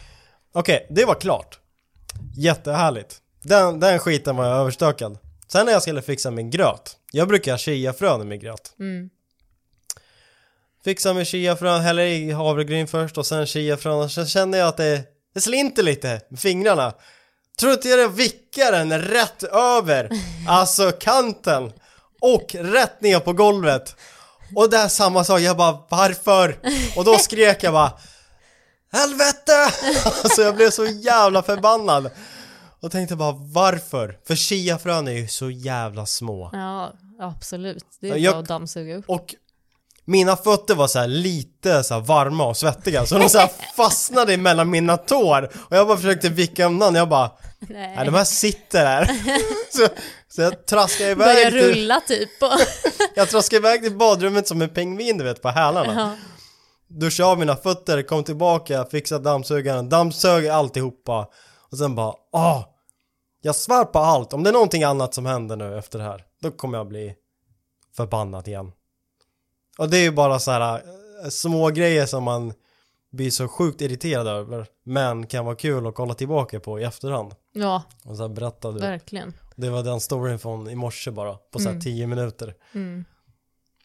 Okej, 0.53 0.87
det 0.91 1.05
var 1.05 1.15
klart. 1.15 1.59
Jättehärligt. 2.37 3.21
Den, 3.43 3.81
den 3.81 3.99
skiten 3.99 4.37
var 4.37 4.45
jag 4.47 4.57
överstökad. 4.59 5.19
Sen 5.49 5.67
när 5.67 5.73
jag 5.73 5.83
skulle 5.83 6.03
fixa 6.03 6.31
min 6.31 6.51
gröt. 6.51 6.97
Jag 7.13 7.29
brukar 7.29 7.53
ha 7.53 7.59
chiafrön 7.59 8.23
i 8.23 8.25
min 8.25 8.41
gröt. 8.41 8.73
Mm. 8.79 9.11
Fixa 10.85 11.15
med 11.15 11.27
chiafrön, 11.27 11.81
häller 11.81 12.03
i 12.05 12.31
havregryn 12.31 12.87
först 12.87 13.19
och 13.19 13.27
sen 13.27 13.47
chiafrön 13.47 13.99
och 13.99 14.11
sen 14.11 14.27
känner 14.27 14.59
jag 14.59 14.69
att 14.69 14.77
det, 14.77 15.03
det 15.35 15.41
slinter 15.41 15.83
lite 15.83 16.21
med 16.29 16.41
fingrarna. 16.41 16.95
Tror 17.61 17.73
inte 17.73 17.89
jag 17.89 17.99
det 17.99 18.09
vickar 18.09 18.73
den 18.73 19.01
rätt 19.03 19.43
över, 19.43 20.11
alltså 20.49 20.93
kanten 21.01 21.73
och 22.21 22.55
rätt 22.59 23.01
ner 23.01 23.21
på 23.21 23.33
golvet. 23.33 23.97
Och 24.57 24.71
det 24.71 24.77
är 24.77 24.89
samma 24.89 25.25
sak, 25.25 25.41
jag 25.41 25.57
bara 25.57 25.79
varför? 25.89 26.59
Och 26.97 27.05
då 27.05 27.19
skrek 27.19 27.63
jag 27.63 27.73
bara 27.73 27.93
Helvete! 28.93 29.53
Alltså 30.25 30.43
jag 30.43 30.57
blev 30.57 30.71
så 30.71 30.87
jävla 30.87 31.43
förbannad. 31.43 32.11
Och 32.81 32.91
tänkte 32.93 33.17
bara 33.17 33.33
varför? 33.33 34.19
För 34.27 34.35
chiafrön 34.35 35.09
är 35.09 35.13
ju 35.13 35.29
så 35.29 35.51
jävla 35.51 36.07
små. 36.07 36.51
ja, 36.53 36.93
absolut. 37.21 37.85
Det 38.01 38.09
är 38.11 38.17
Jag- 38.17 38.33
bra 38.35 38.43
att 38.43 38.49
dammsuga 38.49 38.97
upp. 38.97 39.05
Och 39.09 39.35
mina 40.05 40.37
fötter 40.37 40.75
var 40.75 40.87
så 40.87 40.99
här 40.99 41.09
lite 41.09 41.85
så 41.85 42.01
varma 42.01 42.47
och 42.47 42.57
svettiga 42.57 43.07
så 43.07 43.19
de 43.19 43.29
så 43.29 43.49
fastnade 43.77 44.37
mellan 44.37 44.71
mina 44.71 44.97
tår 44.97 45.51
och 45.69 45.77
jag 45.77 45.87
bara 45.87 45.97
försökte 45.97 46.29
vicka 46.29 46.67
undan 46.67 46.95
jag 46.95 47.09
bara 47.09 47.31
Nej 47.69 47.97
Nej. 47.97 48.07
de 48.07 48.15
här 48.15 48.25
sitter 48.25 48.87
här 48.87 49.05
så, 49.71 49.89
så 50.29 50.43
jag 50.43 50.67
traskade 50.67 51.11
iväg 51.11 51.49
till, 51.49 51.61
rulla 51.61 52.01
typ. 52.01 52.43
Och... 52.43 52.51
Jag 53.17 53.29
traskade 53.29 53.57
iväg 53.57 53.83
till 53.83 53.97
badrummet 53.97 54.49
som 54.49 54.63
en 54.63 54.69
pingvin 54.69 55.19
du 55.19 55.25
vet 55.25 55.43
på 55.43 55.49
hälarna 55.49 55.95
ja. 55.95 56.17
Duschade 57.01 57.29
av 57.29 57.39
mina 57.39 57.57
fötter, 57.57 58.03
kom 58.03 58.25
tillbaka, 58.25 58.85
fixade 58.91 59.25
dammsugaren, 59.25 59.89
dammsög 59.89 60.49
alltihopa 60.49 61.29
och 61.71 61.79
sen 61.79 61.95
bara 61.95 62.15
åh 62.33 62.65
Jag 63.43 63.57
svär 63.57 63.85
på 63.85 63.99
allt, 63.99 64.33
om 64.33 64.43
det 64.43 64.51
är 64.51 64.53
någonting 64.53 64.85
annat 64.85 65.15
som 65.15 65.27
händer 65.27 65.57
nu 65.57 65.79
efter 65.79 65.99
det 65.99 66.05
här 66.05 66.25
då 66.43 66.51
kommer 66.51 66.79
jag 66.79 66.89
bli 66.89 67.15
förbannad 67.97 68.49
igen 68.49 68.73
Och 69.79 69.91
det 69.91 69.99
är 69.99 70.03
ju 70.03 70.11
bara 70.11 70.39
så 70.39 70.51
här 70.51 70.75
äh, 71.25 71.29
små 71.31 71.69
grejer 71.71 72.07
som 72.07 72.25
man 72.25 72.53
blir 73.13 73.31
så 73.31 73.49
sjukt 73.49 73.81
irriterad 73.81 74.27
över 74.27 74.67
men 74.85 75.27
kan 75.27 75.45
vara 75.45 75.57
kul 75.57 75.87
att 75.87 75.95
kolla 75.95 76.15
tillbaka 76.15 76.61
på 76.61 76.81
i 76.81 76.85
efterhand 76.85 77.35
ja, 77.53 77.83
och 78.05 78.17
så 78.17 78.23
här 78.23 78.29
berätta 78.35 78.73
du 78.73 78.81
verkligen. 78.81 79.35
Det 79.57 79.71
var 79.71 79.83
den 79.83 80.01
storyn 80.01 80.39
från 80.39 80.71
i 80.71 80.75
morse 80.75 81.11
bara 81.11 81.35
på 81.35 81.59
så 81.59 81.65
här 81.65 81.71
Mm. 81.71 81.81
10 81.81 82.07
minuter 82.07 82.55
Mm. 82.73 83.05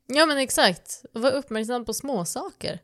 Ja 0.08 0.26
men 0.26 0.38
exakt. 0.38 1.04
Och 1.14 1.22
Var 1.22 1.32
uppmärksam 1.32 1.86
på 1.86 1.94
små 1.94 2.26
saker. 2.26 2.80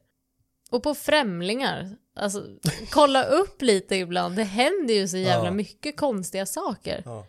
Och 0.71 0.83
på 0.83 0.95
främlingar. 0.95 1.95
Alltså, 2.15 2.43
kolla 2.91 3.23
upp 3.23 3.61
lite 3.61 3.95
ibland. 3.95 4.35
Det 4.35 4.43
händer 4.43 4.93
ju 4.93 5.07
så 5.07 5.17
jävla 5.17 5.47
Ja. 5.47 5.51
mycket 5.53 5.97
konstiga 5.97 6.45
saker. 6.45 7.01
Ja. 7.05 7.25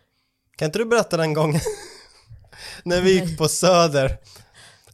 Kan 0.56 0.66
inte 0.66 0.78
du 0.78 0.84
berätta 0.84 1.16
den 1.16 1.34
gången 1.34 1.60
när 2.84 3.00
vi 3.02 3.20
gick 3.20 3.38
på 3.38 3.48
Söder 3.48 4.18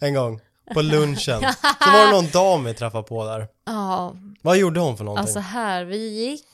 en 0.01 0.14
gång 0.14 0.40
på 0.75 0.83
lunchen 0.83 1.41
så 1.63 1.91
var 1.91 2.05
det 2.07 2.11
någon 2.13 2.31
dam 2.31 2.65
vi 2.65 2.75
träffade 2.75 3.03
på 3.05 3.25
där. 3.25 3.49
Ja, 3.65 4.17
Vad 4.43 4.57
gjorde 4.59 4.81
hon 4.81 4.97
för 4.97 5.05
någonting? 5.05 5.23
alltså 5.23 5.39
här, 5.39 5.85
vi 5.85 6.09
gick. 6.27 6.49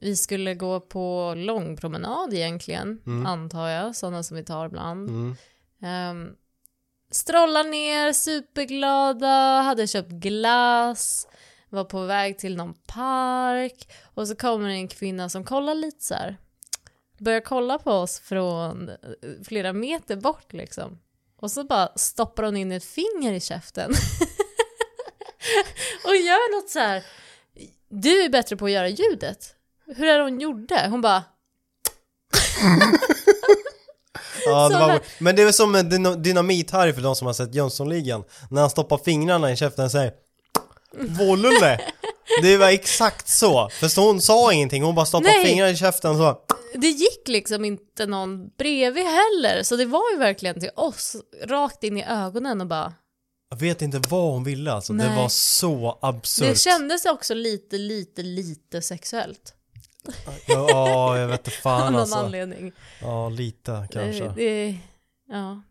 Vi 0.00 0.16
skulle 0.16 0.54
gå 0.54 0.80
på 0.80 1.34
långpromenad 1.36 2.34
egentligen, 2.34 3.00
Mm. 3.06 3.26
antar 3.26 3.68
jag. 3.68 3.96
Sådana 3.96 4.22
som 4.22 4.36
vi 4.36 4.44
tar 4.44 4.66
ibland. 4.66 5.08
mm. 5.10 5.36
Um, 6.10 6.34
strollar 7.10 7.64
ner, 7.64 8.12
superglada, 8.12 9.60
hade 9.60 9.86
köpt 9.86 10.10
glass, 10.10 11.26
var 11.68 11.84
på 11.84 12.00
väg 12.00 12.38
till 12.38 12.56
någon 12.56 12.74
park 12.86 13.88
och 14.14 14.28
så 14.28 14.36
kommer 14.36 14.68
en 14.68 14.88
kvinna 14.88 15.28
som 15.28 15.44
kollar 15.44 15.74
lite 15.74 16.04
så 16.04 16.14
här. 16.14 16.36
Börjar 17.18 17.40
kolla 17.40 17.78
på 17.78 17.90
oss 17.92 18.20
från 18.20 18.88
eh, 18.88 18.96
flera 19.44 19.72
meter 19.72 20.16
bort 20.16 20.52
liksom. 20.52 20.98
Och 21.44 21.50
så 21.50 21.64
bara 21.64 21.88
stoppar 21.96 22.42
hon 22.42 22.56
in 22.56 22.72
ett 22.72 22.84
finger 22.84 23.32
i 23.32 23.40
käften. 23.40 23.90
och 26.04 26.16
gör 26.16 26.56
något 26.56 26.70
så 26.70 26.78
här. 26.78 27.04
Du 27.88 28.22
är 28.24 28.28
bättre 28.28 28.56
på 28.56 28.64
att 28.64 28.70
göra 28.70 28.88
ljudet. 28.88 29.54
Hur 29.86 30.06
är 30.06 30.18
det 30.18 30.24
hon 30.24 30.40
gjorde? 30.40 30.86
Hon 30.90 31.00
bara 31.00 31.24
Ja, 34.44 34.68
det 34.68 34.78
var, 34.78 35.00
men 35.18 35.36
det 35.36 35.42
är 35.42 35.44
väl 35.44 35.54
som 35.54 35.72
med 35.72 35.86
dyna- 35.86 36.16
dynamit-Harry 36.16 36.92
för 36.92 37.00
de 37.00 37.16
som 37.16 37.26
har 37.26 37.34
sett 37.34 37.54
Jönssonligan. 37.54 38.24
När 38.50 38.60
han 38.60 38.70
stoppar 38.70 38.98
fingrarna 38.98 39.52
i 39.52 39.56
käften 39.56 39.84
och 39.84 39.90
säger 39.90 40.12
Vålulle! 40.98 41.80
Det 42.42 42.56
var 42.56 42.68
exakt 42.68 43.28
så. 43.28 43.68
För 43.68 43.88
så 43.88 44.06
hon 44.06 44.20
sa 44.20 44.52
ingenting, 44.52 44.82
hon 44.82 44.94
bara 44.94 45.06
stoppade 45.06 45.30
Nej. 45.36 45.46
fingrarna 45.46 45.70
i 45.70 45.76
käften 45.76 46.16
så. 46.16 46.38
Det 46.78 46.88
gick 46.88 47.28
liksom 47.28 47.64
inte 47.64 48.06
någon 48.06 48.48
bredvid 48.48 49.04
heller, 49.04 49.62
så 49.62 49.76
det 49.76 49.84
var 49.84 50.12
ju 50.12 50.18
verkligen 50.18 50.60
till 50.60 50.70
oss, 50.76 51.16
rakt 51.42 51.84
in 51.84 51.96
i 51.96 52.04
ögonen 52.04 52.60
och 52.60 52.66
bara... 52.66 52.94
Jag 53.50 53.56
vet 53.56 53.82
inte 53.82 54.00
vad 54.08 54.32
hon 54.32 54.44
ville 54.44 54.72
alltså. 54.72 54.92
Det 54.92 55.06
Nej. 55.06 55.16
var 55.16 55.28
så 55.28 55.98
absurt. 56.02 56.48
Det 56.48 56.58
kändes 56.58 57.04
också 57.04 57.34
lite, 57.34 57.78
lite, 57.78 58.22
lite 58.22 58.82
sexuellt. 58.82 59.54
Ja, 60.46 61.18
jag 61.18 61.28
vet 61.28 61.46
inte 61.46 61.50
Av 61.58 61.62
fan 61.62 61.92
någon 61.92 62.00
alltså. 62.00 62.16
anledning. 62.16 62.72
Ja, 63.00 63.28
lite 63.28 63.88
kanske. 63.92 64.24
Det, 64.24 64.34
det, 64.34 64.78
ja, 65.28 65.62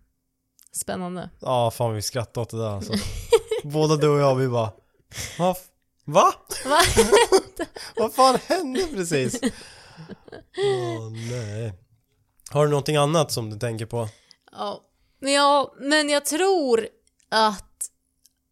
spännande. 0.72 1.30
Ja, 1.40 1.72
fan 1.72 1.96
vi 1.96 2.02
skrattade 2.02 2.44
åt 2.44 2.50
det 2.50 2.58
där 2.58 2.70
alltså. 2.70 2.94
Båda 3.64 3.96
du 3.96 4.08
och 4.08 4.20
jag, 4.20 4.36
vi 4.36 4.48
bara 4.48 4.72
Va? 5.38 5.56
Va? 6.06 6.34
Va? 6.66 6.80
Vad 7.96 8.14
fan 8.14 8.40
hände 8.48 8.88
precis? 8.94 9.40
Åh 10.58 11.12
nej. 11.12 11.74
Har 12.52 12.64
du 12.66 12.70
någonting 12.70 12.96
annat 12.96 13.32
som 13.32 13.50
du 13.50 13.60
tänker 13.60 13.86
på? 13.86 14.10
Ja. 14.52 14.84
ja, 15.20 15.74
men 15.80 16.10
jag 16.10 16.26
tror 16.26 16.88
att 17.30 17.90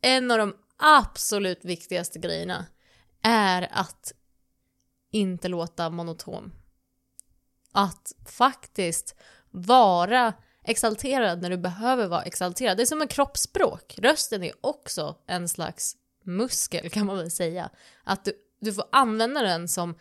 en 0.01 0.31
av 0.31 0.37
de 0.37 0.55
absolut 0.77 1.65
viktigaste 1.65 2.19
grejerna 2.19 2.65
är 3.23 3.69
att 3.71 4.13
inte 5.11 5.47
låta 5.47 5.89
monoton. 5.89 6.51
Att 7.71 8.13
faktiskt 8.25 9.15
vara 9.49 10.33
exalterad 10.63 11.41
när 11.41 11.49
du 11.49 11.57
behöver 11.57 12.07
vara 12.07 12.23
exalterad. 12.23 12.77
Det 12.77 12.83
är 12.83 12.85
som 12.85 13.01
en 13.01 13.07
kroppsspråk. 13.07 13.95
Rösten 13.97 14.43
är 14.43 14.53
också 14.61 15.15
en 15.27 15.49
slags 15.49 15.97
muskel 16.23 16.89
kan 16.89 17.05
man 17.05 17.17
väl 17.17 17.31
säga. 17.31 17.69
Att 18.03 18.25
du, 18.25 18.33
du 18.59 18.73
får 18.73 18.85
använda 18.91 19.41
den 19.41 19.67
som... 19.67 19.95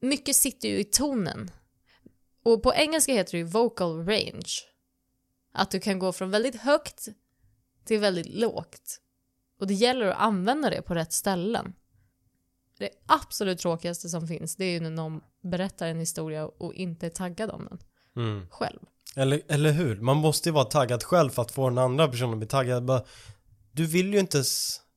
Mycket 0.00 0.36
sitter 0.36 0.68
ju 0.68 0.78
i 0.78 0.84
tonen. 0.84 1.50
Och 2.42 2.62
på 2.62 2.74
engelska 2.74 3.12
heter 3.12 3.32
det 3.32 3.38
ju 3.38 3.44
vocal 3.44 4.06
range. 4.06 4.52
Att 5.52 5.70
du 5.70 5.80
kan 5.80 5.98
gå 5.98 6.12
från 6.12 6.30
väldigt 6.30 6.60
högt 6.60 7.08
till 7.84 8.00
väldigt 8.00 8.28
lågt. 8.28 9.00
Och 9.60 9.66
det 9.66 9.74
gäller 9.74 10.06
att 10.06 10.20
använda 10.20 10.70
det 10.70 10.82
på 10.82 10.94
rätt 10.94 11.12
ställen. 11.12 11.72
Det 12.78 12.90
absolut 13.06 13.58
tråkigaste 13.58 14.08
som 14.08 14.28
finns 14.28 14.56
det 14.56 14.64
är 14.64 14.70
ju 14.70 14.80
när 14.80 14.90
någon 14.90 15.20
berättar 15.42 15.86
en 15.86 15.98
historia 15.98 16.46
och 16.46 16.74
inte 16.74 17.06
är 17.06 17.10
taggad 17.10 17.50
om 17.50 17.64
den 17.64 17.78
Mm. 18.16 18.46
själv. 18.50 18.78
Eller, 19.16 19.42
eller 19.48 19.72
hur? 19.72 20.00
Man 20.00 20.16
måste 20.16 20.48
ju 20.48 20.52
vara 20.52 20.64
taggad 20.64 21.02
själv 21.02 21.30
för 21.30 21.42
att 21.42 21.50
få 21.50 21.68
den 21.68 21.78
andra 21.78 22.08
personen 22.08 22.32
att 22.32 22.38
bli 22.38 22.48
taggad. 22.48 22.84
Bara, 22.84 23.04
du 23.72 23.86
vill 23.86 24.14
ju 24.14 24.20
inte 24.20 24.42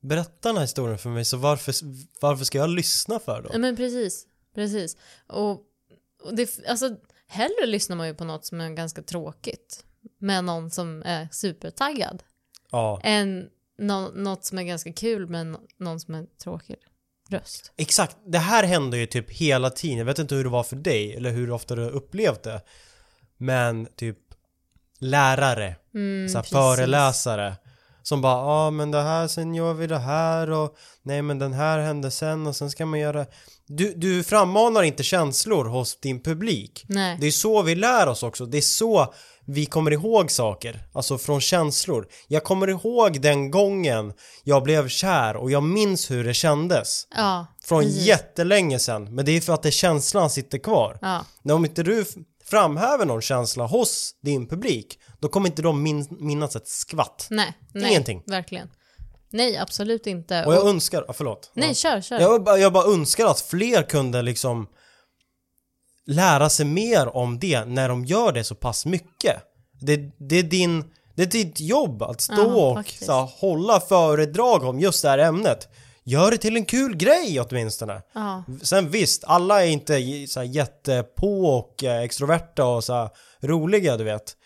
berätta 0.00 0.48
den 0.48 0.56
här 0.56 0.62
historien 0.62 0.98
för 0.98 1.10
mig 1.10 1.24
så 1.24 1.36
varför, 1.36 1.74
varför 2.20 2.44
ska 2.44 2.58
jag 2.58 2.70
lyssna 2.70 3.18
för 3.18 3.42
då? 3.42 3.50
Ja 3.52 3.58
men 3.58 3.76
precis, 3.76 4.26
precis. 4.54 4.96
Och, 5.26 5.50
och 6.22 6.34
det, 6.36 6.58
alltså 6.68 6.96
hellre 7.28 7.66
lyssnar 7.66 7.96
man 7.96 8.06
ju 8.06 8.14
på 8.14 8.24
något 8.24 8.44
som 8.46 8.60
är 8.60 8.70
ganska 8.70 9.02
tråkigt. 9.02 9.84
med 10.18 10.44
någon 10.44 10.70
som 10.70 11.02
är 11.06 11.28
supertaggad 11.32 12.22
Ja, 12.70 13.00
än 13.04 13.48
nå- 13.78 14.10
något 14.14 14.44
som 14.44 14.58
är 14.58 14.62
ganska 14.62 14.92
kul 14.92 15.28
med 15.28 15.46
nå- 15.46 15.60
någon 15.78 16.00
som 16.00 16.14
är 16.14 16.26
tråkig 16.42 16.76
röst. 17.28 17.72
exakt. 17.76 18.16
Det 18.26 18.38
här 18.38 18.64
händer 18.64 18.98
ju 18.98 19.06
typ 19.06 19.30
hela 19.30 19.70
tiden. 19.70 19.98
Jag 19.98 20.04
vet 20.04 20.18
inte 20.18 20.34
hur 20.34 20.44
det 20.44 20.50
var 20.50 20.62
för 20.62 20.76
dig 20.76 21.14
eller 21.16 21.30
hur 21.30 21.50
ofta 21.50 21.74
du 21.74 21.82
upplevt 21.88 22.42
det. 22.42 22.60
Men 23.36 23.86
typ 23.96 24.18
lärare, 24.98 25.76
Mm, 25.94 26.28
så 26.28 26.42
föreläsare 26.42 27.54
som 28.02 28.20
bara 28.22 28.32
ja 28.32 28.66
ah, 28.66 28.70
men 28.70 28.90
det 28.90 29.02
här 29.02 29.28
sen 29.28 29.54
gör 29.54 29.74
vi 29.74 29.86
det 29.86 29.98
här 29.98 30.50
och 30.50 30.76
nej 31.02 31.22
men 31.22 31.38
den 31.38 31.52
här 31.52 31.78
hände 31.78 32.10
sen 32.10 32.46
och 32.46 32.56
sen 32.56 32.70
ska 32.70 32.86
man 32.86 33.00
göra 33.00 33.26
du, 33.66 33.94
du 33.94 34.22
frammanar 34.22 34.82
inte 34.82 35.02
känslor 35.02 35.64
hos 35.64 36.00
din 36.00 36.22
publik 36.22 36.84
Nej. 36.88 37.16
Det 37.20 37.26
är 37.26 37.30
så 37.30 37.62
vi 37.62 37.74
lär 37.74 38.06
oss 38.06 38.22
också, 38.22 38.46
det 38.46 38.56
är 38.58 38.62
så 38.62 39.14
vi 39.46 39.66
kommer 39.66 39.90
ihåg 39.90 40.30
saker, 40.30 40.86
alltså 40.92 41.18
från 41.18 41.40
känslor. 41.40 42.06
Jag 42.28 42.44
kommer 42.44 42.68
ihåg 42.70 43.20
den 43.20 43.50
gången 43.50 44.12
jag 44.44 44.62
blev 44.62 44.88
kär 44.88 45.36
och 45.36 45.50
jag 45.50 45.62
minns 45.62 46.10
hur 46.10 46.24
det 46.24 46.34
kändes. 46.34 47.06
Ja, 47.16 47.46
Från 47.64 47.82
precis. 47.82 48.02
jättelänge 48.06 48.78
sedan, 48.78 49.14
men 49.14 49.24
det 49.24 49.32
är 49.32 49.40
för 49.40 49.52
att 49.52 49.62
det 49.62 49.70
känslan 49.70 50.30
sitter 50.30 50.58
kvar. 50.58 50.98
Ja, 51.02 51.24
När 51.42 51.54
om 51.54 51.64
inte 51.64 51.82
du 51.82 52.04
framhäver 52.44 53.06
någon 53.06 53.22
känsla 53.22 53.66
hos 53.66 54.14
din 54.22 54.48
publik, 54.48 54.98
då 55.20 55.28
kommer 55.28 55.48
inte 55.48 55.62
de 55.62 55.82
min 55.82 56.06
minnas 56.10 56.56
ett 56.56 56.68
skvatt. 56.68 57.26
nej, 57.30 57.52
nej. 57.74 57.90
Ingenting. 57.90 58.22
Verkligen. 58.26 58.70
Nej, 59.34 59.56
absolut 59.56 60.06
inte. 60.06 60.44
Och 60.44 60.54
jag 60.54 60.66
önskar, 60.68 61.04
förlåt. 61.12 61.50
nej, 61.54 61.68
Ja. 61.68 61.74
kör, 61.74 62.00
kör. 62.00 62.20
Jag, 62.20 62.44
bara- 62.44 62.58
jag 62.58 62.72
bara 62.72 62.92
önskar 62.92 63.26
att 63.26 63.40
fler 63.40 63.82
kunde 63.82 64.22
liksom 64.22 64.66
lära 66.06 66.48
sig 66.50 66.66
mer 66.66 67.16
om 67.16 67.38
det 67.38 67.64
när 67.64 67.88
de 67.88 68.04
gör 68.04 68.32
det 68.32 68.44
så 68.44 68.54
pass 68.54 68.86
mycket. 68.86 69.36
Det, 69.80 69.96
det 70.18 70.38
är 70.38 70.42
din, 70.42 70.84
det 71.14 71.22
är 71.22 71.26
ditt 71.26 71.60
jobb 71.60 72.02
att 72.02 72.20
stå 72.20 72.34
Ja, 72.36 72.44
och 72.70 72.76
faktiskt. 72.76 73.04
så, 73.04 73.12
här, 73.12 73.30
hålla 73.40 73.80
föredrag 73.80 74.64
om 74.64 74.80
just 74.80 75.02
det 75.02 75.08
här 75.08 75.18
ämnet. 75.18 75.68
Gör 76.04 76.30
det 76.30 76.38
till 76.38 76.56
en 76.56 76.64
kul 76.64 76.96
grej 76.96 77.40
åtminstone. 77.40 78.02
Ja, 78.14 78.44
Sen 78.62 78.90
visst, 78.90 79.24
alla 79.24 79.64
är 79.64 79.68
inte 79.68 80.26
så 80.28 80.40
här, 80.40 80.46
jättepå 80.46 81.46
och 81.46 81.84
eh, 81.84 82.00
extroverta 82.02 82.64
och 82.64 82.84
så 82.84 82.92
här, 82.94 83.08
roliga 83.40 83.96
du 83.96 84.04
vet. 84.04 84.36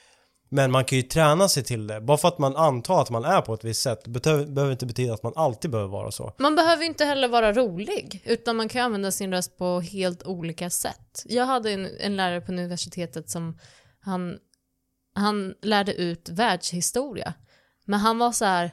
Men 0.49 0.71
man 0.71 0.85
kan 0.85 0.99
ju 0.99 1.03
träna 1.03 1.49
sig 1.49 1.65
till 1.65 1.87
det. 1.87 2.01
Bara 2.01 2.19
för 2.19 2.29
att 2.29 2.39
man 2.39 2.57
antar 2.57 3.03
att 3.03 3.11
man 3.11 3.25
är 3.25 3.41
på 3.41 3.55
ett 3.55 3.65
visst 3.65 3.83
sätt 3.83 4.07
behöver, 4.07 4.47
behöver 4.47 4.73
inte 4.73 4.87
betyda 4.87 5.15
att 5.15 5.23
man 5.23 5.33
alltid 5.37 5.71
behöver 5.71 5.91
vara 5.91 6.11
så. 6.11 6.33
Man 6.39 6.57
behöver 6.57 6.85
inte 6.85 7.05
heller 7.05 7.29
vara 7.29 7.53
rolig, 7.53 8.23
utan 8.25 8.57
man 8.57 8.69
kan 8.69 8.85
använda 8.85 9.11
sin 9.11 9.33
röst 9.33 9.59
på 9.59 9.81
helt 9.81 10.23
olika 10.27 10.71
sätt. 10.71 11.25
Jag 11.25 11.47
hade 11.47 11.71
en, 11.71 11.89
en 12.01 12.17
lärare 12.17 12.41
på 12.41 12.53
universitetet 12.53 13.31
som 13.31 13.59
han, 14.01 14.39
han 15.15 15.55
lärde 15.63 15.95
ut 15.95 16.29
världshistoria. 16.29 17.35
Men 17.85 18.01
han 18.01 18.19
var 18.19 18.33
så 18.33 18.45
här. 18.45 18.71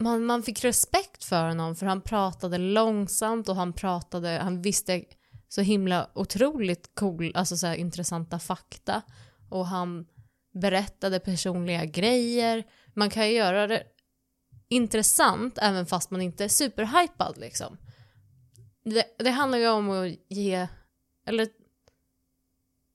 Man, 0.00 0.24
man 0.24 0.42
fick 0.42 0.64
respekt 0.64 1.24
för 1.24 1.48
honom 1.48 1.76
för 1.76 1.86
han 1.86 2.00
pratade 2.00 2.58
långsamt 2.58 3.48
och 3.48 3.56
han 3.56 3.72
pratade, 3.72 4.28
han 4.42 4.62
visste 4.62 5.04
så 5.48 5.60
himla 5.60 6.10
otroligt 6.14 6.90
cool, 6.94 7.32
alltså 7.34 7.56
så 7.56 7.66
här 7.66 7.74
intressanta 7.74 8.38
fakta. 8.38 9.02
Och 9.48 9.66
han 9.66 10.06
berättade 10.52 11.20
personliga 11.20 11.84
grejer. 11.84 12.64
Man 12.94 13.10
kan 13.10 13.28
ju 13.28 13.34
göra 13.34 13.66
det 13.66 13.82
intressant 14.68 15.58
även 15.58 15.86
fast 15.86 16.10
man 16.10 16.22
inte 16.22 16.44
är 16.44 16.48
superhypad 16.48 17.38
liksom. 17.38 17.76
Det, 18.84 19.04
det 19.18 19.30
handlar 19.30 19.58
ju 19.58 19.68
om 19.68 19.90
att 19.90 20.10
ge, 20.28 20.68
eller 21.26 21.48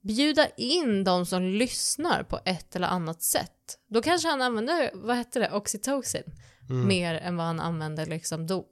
bjuda 0.01 0.47
in 0.49 1.03
de 1.03 1.25
som 1.25 1.43
lyssnar 1.43 2.23
på 2.23 2.39
ett 2.45 2.75
eller 2.75 2.87
annat 2.87 3.21
sätt. 3.21 3.79
Då 3.87 4.01
kanske 4.01 4.27
han 4.27 4.41
använder, 4.41 4.91
vad 4.93 5.17
heter 5.17 5.39
det, 5.39 5.51
oxytocin 5.51 6.23
Mm. 6.69 6.87
mer 6.87 7.15
än 7.15 7.37
vad 7.37 7.45
han 7.45 7.59
använder 7.59 8.05
liksom 8.05 8.47
do, 8.47 8.65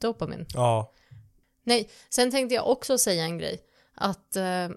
dopamin. 0.00 0.46
Ja. 0.54 0.92
Nej, 1.64 1.90
sen 2.08 2.30
tänkte 2.30 2.54
jag 2.54 2.68
också 2.68 2.98
säga 2.98 3.24
en 3.24 3.38
grej. 3.38 3.60
Att 3.94 4.36
eh, 4.36 4.68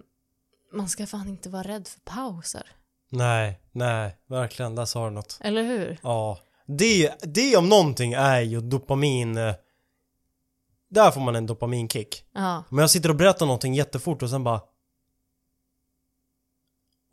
man 0.73 0.89
ska 0.89 1.07
fan 1.07 1.27
inte 1.29 1.49
vara 1.49 1.63
rädd 1.63 1.87
för 1.87 1.99
pauser. 1.99 2.67
Nej, 3.09 3.59
nej, 3.71 4.17
verkligen, 4.29 4.75
där 4.75 4.85
sa 4.85 5.05
du 5.05 5.11
något. 5.11 5.37
Eller 5.41 5.63
hur? 5.63 5.99
Ja. 6.03 6.39
Det, 6.65 7.11
det 7.21 7.57
om 7.57 7.69
någonting 7.69 8.13
är 8.13 8.41
ju 8.41 8.61
dopamin... 8.61 9.37
eh, 9.37 9.53
Där 10.89 11.11
får 11.11 11.21
man 11.21 11.35
en 11.35 11.45
dopaminkick. 11.45 12.25
Ja. 12.33 12.63
Men 12.69 12.79
jag 12.79 12.89
sitter 12.89 13.09
och 13.09 13.15
berättar 13.15 13.45
någonting 13.45 13.73
jättefort 13.73 14.23
och 14.23 14.29
sen 14.29 14.43
bara... 14.43 14.61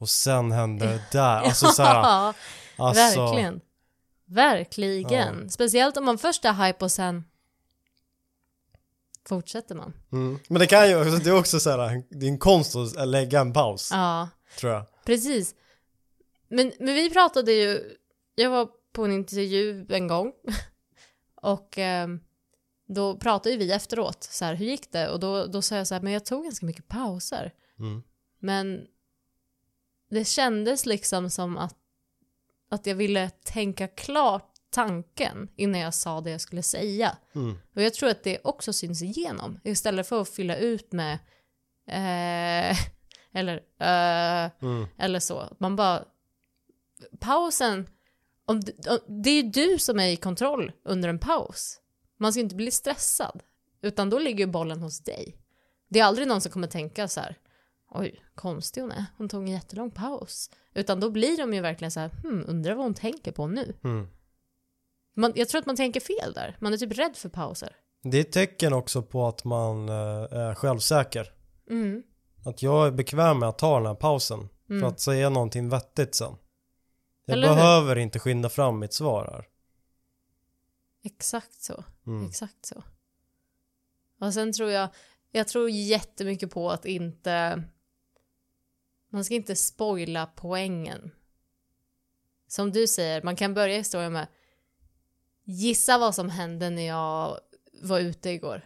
Och 0.01 0.09
sen 0.09 0.53
händer 0.53 0.87
det 0.87 1.03
där. 1.13 1.41
Alltså 1.41 1.67
såhär, 1.67 1.95
Ja, 2.03 2.35
alltså... 2.77 3.21
verkligen. 3.25 3.61
Verkligen. 4.25 5.51
Speciellt 5.51 5.97
om 5.97 6.05
man 6.05 6.19
först 6.19 6.45
är 6.45 6.53
hype 6.53 6.85
och 6.85 6.91
sen 6.93 7.25
fortsätter 9.29 9.75
man. 9.75 9.93
Mm. 10.13 10.39
Men 10.49 10.61
det 10.61 10.67
kan 10.67 10.89
ju, 10.91 11.05
det 11.05 11.31
är 11.31 11.39
också 11.39 11.61
såhär, 11.61 12.03
det 12.11 12.27
är 12.27 12.31
en 12.31 12.39
konst 12.39 12.77
att 12.77 13.09
lägga 13.09 13.41
en 13.41 13.53
paus, 13.53 13.89
Ja, 13.93 14.29
tror 14.59 14.73
jag. 14.73 14.87
precis. 15.05 15.55
Men, 16.49 16.73
men 16.79 16.95
vi 16.95 17.11
pratade 17.11 17.53
ju, 17.53 17.97
jag 18.35 18.51
var 18.51 18.69
på 18.93 19.05
en 19.05 19.13
intervju 19.13 19.87
en 19.89 20.09
gång 20.09 20.33
och 21.43 21.79
ehm, 21.79 22.21
då 22.89 23.17
pratade 23.17 23.57
vi 23.57 23.73
efteråt, 23.73 24.23
så 24.23 24.45
här, 24.45 24.55
hur 24.55 24.67
gick 24.67 24.93
det? 24.93 25.09
Och 25.09 25.21
då, 25.21 25.47
då 25.47 25.63
sa 25.63 25.77
jag 25.77 25.87
så 25.87 25.95
här, 25.95 26.03
men 26.03 26.13
jag 26.13 26.25
tog 26.25 26.45
ganska 26.45 26.67
mycket 26.67 26.89
pauser. 26.89 27.53
Mm. 27.79 28.03
Men 28.39 28.87
det 30.11 30.25
kändes 30.25 30.87
liksom 30.87 31.31
som 31.31 31.57
att, 31.59 31.77
att 32.71 32.87
jag 32.87 32.95
ville 32.95 33.31
tänka 33.31 33.89
klart 33.89 34.50
tanken 34.71 35.49
innan 35.57 35.81
jag 35.81 35.95
sa 35.95 36.21
det 36.21 36.31
jag 36.31 36.41
skulle 36.41 36.63
säga. 36.63 37.17
Mm. 37.35 37.59
Och 37.75 37.83
jag 37.83 37.95
tror 37.95 38.09
att 38.11 38.23
det 38.23 38.39
också 38.45 38.73
syns 38.73 39.03
igenom. 39.03 39.61
Istället 39.65 40.07
för 40.09 40.21
att 40.21 40.29
fylla 40.29 40.57
ut 40.57 40.93
med 40.93 41.13
eh, 41.87 42.77
eller 43.33 43.57
eh, 43.79 44.51
Mm. 44.63 44.87
eller 44.99 45.21
så. 45.21 45.57
Man 45.59 45.77
bara 45.77 46.05
pausen 47.21 47.87
om, 48.45 48.63
om, 48.89 49.23
det 49.23 49.31
är 49.31 49.43
ju 49.43 49.51
du 49.51 49.79
som 49.79 50.01
är 50.01 50.09
i 50.09 50.17
kontroll 50.17 50.73
under 50.85 51.09
en 51.09 51.19
paus. 51.19 51.81
Man 52.17 52.33
ska 52.33 52.41
inte 52.41 52.55
bli 52.55 52.71
stressad 52.71 53.43
utan 53.83 54.11
då 54.11 54.19
ligger 54.19 54.39
ju 54.39 54.47
bollen 54.47 54.81
hos 54.81 55.01
dig. 55.01 55.37
Det 55.89 56.01
är 56.01 56.05
aldrig 56.05 56.29
någon 56.29 56.41
som 56.41 56.53
kommer 56.53 56.69
tänka 56.69 57.09
så 57.09 57.21
här 57.21 57.39
oj, 57.91 58.23
konstig 58.35 58.81
hon 58.81 58.93
är, 58.93 59.05
hon 59.17 59.29
tog 59.29 59.43
en 59.43 59.49
jättelång 59.49 59.91
paus. 59.91 60.51
Utan 60.75 61.01
då 61.01 61.11
blir 61.11 61.37
de 61.37 61.55
ju 61.55 61.61
verkligen 61.61 61.91
så 61.91 62.01
här, 62.01 62.09
hmm, 62.09 62.45
undrar 62.49 62.75
vad 62.75 62.85
hon 62.85 62.95
tänker 62.95 63.33
på 63.33 63.47
nu. 63.47 63.75
Mm. 63.85 64.09
Man, 65.15 65.33
jag 65.35 65.49
tror 65.49 65.59
att 65.59 65.67
man 65.67 65.77
tänker 65.77 66.01
fel 66.01 66.33
där, 66.33 66.57
man 66.61 66.73
är 66.73 66.77
typ 66.77 66.99
rädd 66.99 67.17
för 67.17 67.29
pauser. 67.29 67.77
Det 68.03 68.17
är 68.17 68.21
ett 68.21 68.33
tecken 68.33 68.73
också 68.73 69.03
på 69.03 69.27
att 69.27 69.45
man 69.45 69.89
eh, 69.89 69.95
är 70.33 70.55
självsäker. 70.55 71.33
Mm. 71.71 72.03
Att 72.45 72.63
jag 72.63 72.87
är 72.87 72.91
bekväm 72.91 73.39
med 73.39 73.49
att 73.49 73.59
ta 73.59 73.77
den 73.77 73.87
här 73.87 73.95
pausen. 73.95 74.49
Mm. 74.71 74.81
För 74.81 74.89
att 74.89 75.01
säga 75.01 75.31
någonting 75.31 75.69
vettigt 75.69 76.15
sen. 76.15 76.37
Jag 77.25 77.33
Eller 77.35 77.49
hur? 77.49 77.55
behöver 77.55 77.97
inte 77.97 78.19
skynda 78.19 78.49
fram 78.49 78.79
mitt 78.79 78.93
svar 78.93 79.25
här. 79.33 79.49
Exakt 81.03 81.63
så. 81.63 81.85
Mm. 82.07 82.29
Exakt 82.29 82.67
så. 82.67 82.83
Och 84.21 84.35
sen 84.35 84.53
tror 84.53 84.71
jag, 84.71 84.89
jag 85.31 85.49
tror 85.49 85.71
jättemycket 85.71 86.51
på 86.51 86.71
att 86.71 86.85
inte, 86.85 87.63
man 89.11 89.25
ska 89.25 89.35
inte 89.35 89.57
spoila 89.57 90.27
poängen. 90.27 91.11
Som 92.47 92.73
du 92.73 92.87
säger, 92.87 93.23
man 93.23 93.37
kan 93.37 93.55
börja 93.55 93.77
historien 93.77 94.13
med 94.13 94.27
gissa 95.51 95.99
vad 95.99 96.15
som 96.15 96.31
hände 96.31 96.71
när 96.71 96.87
jag 96.87 97.39
var 97.83 98.01
ute 98.01 98.31
igår. 98.31 98.65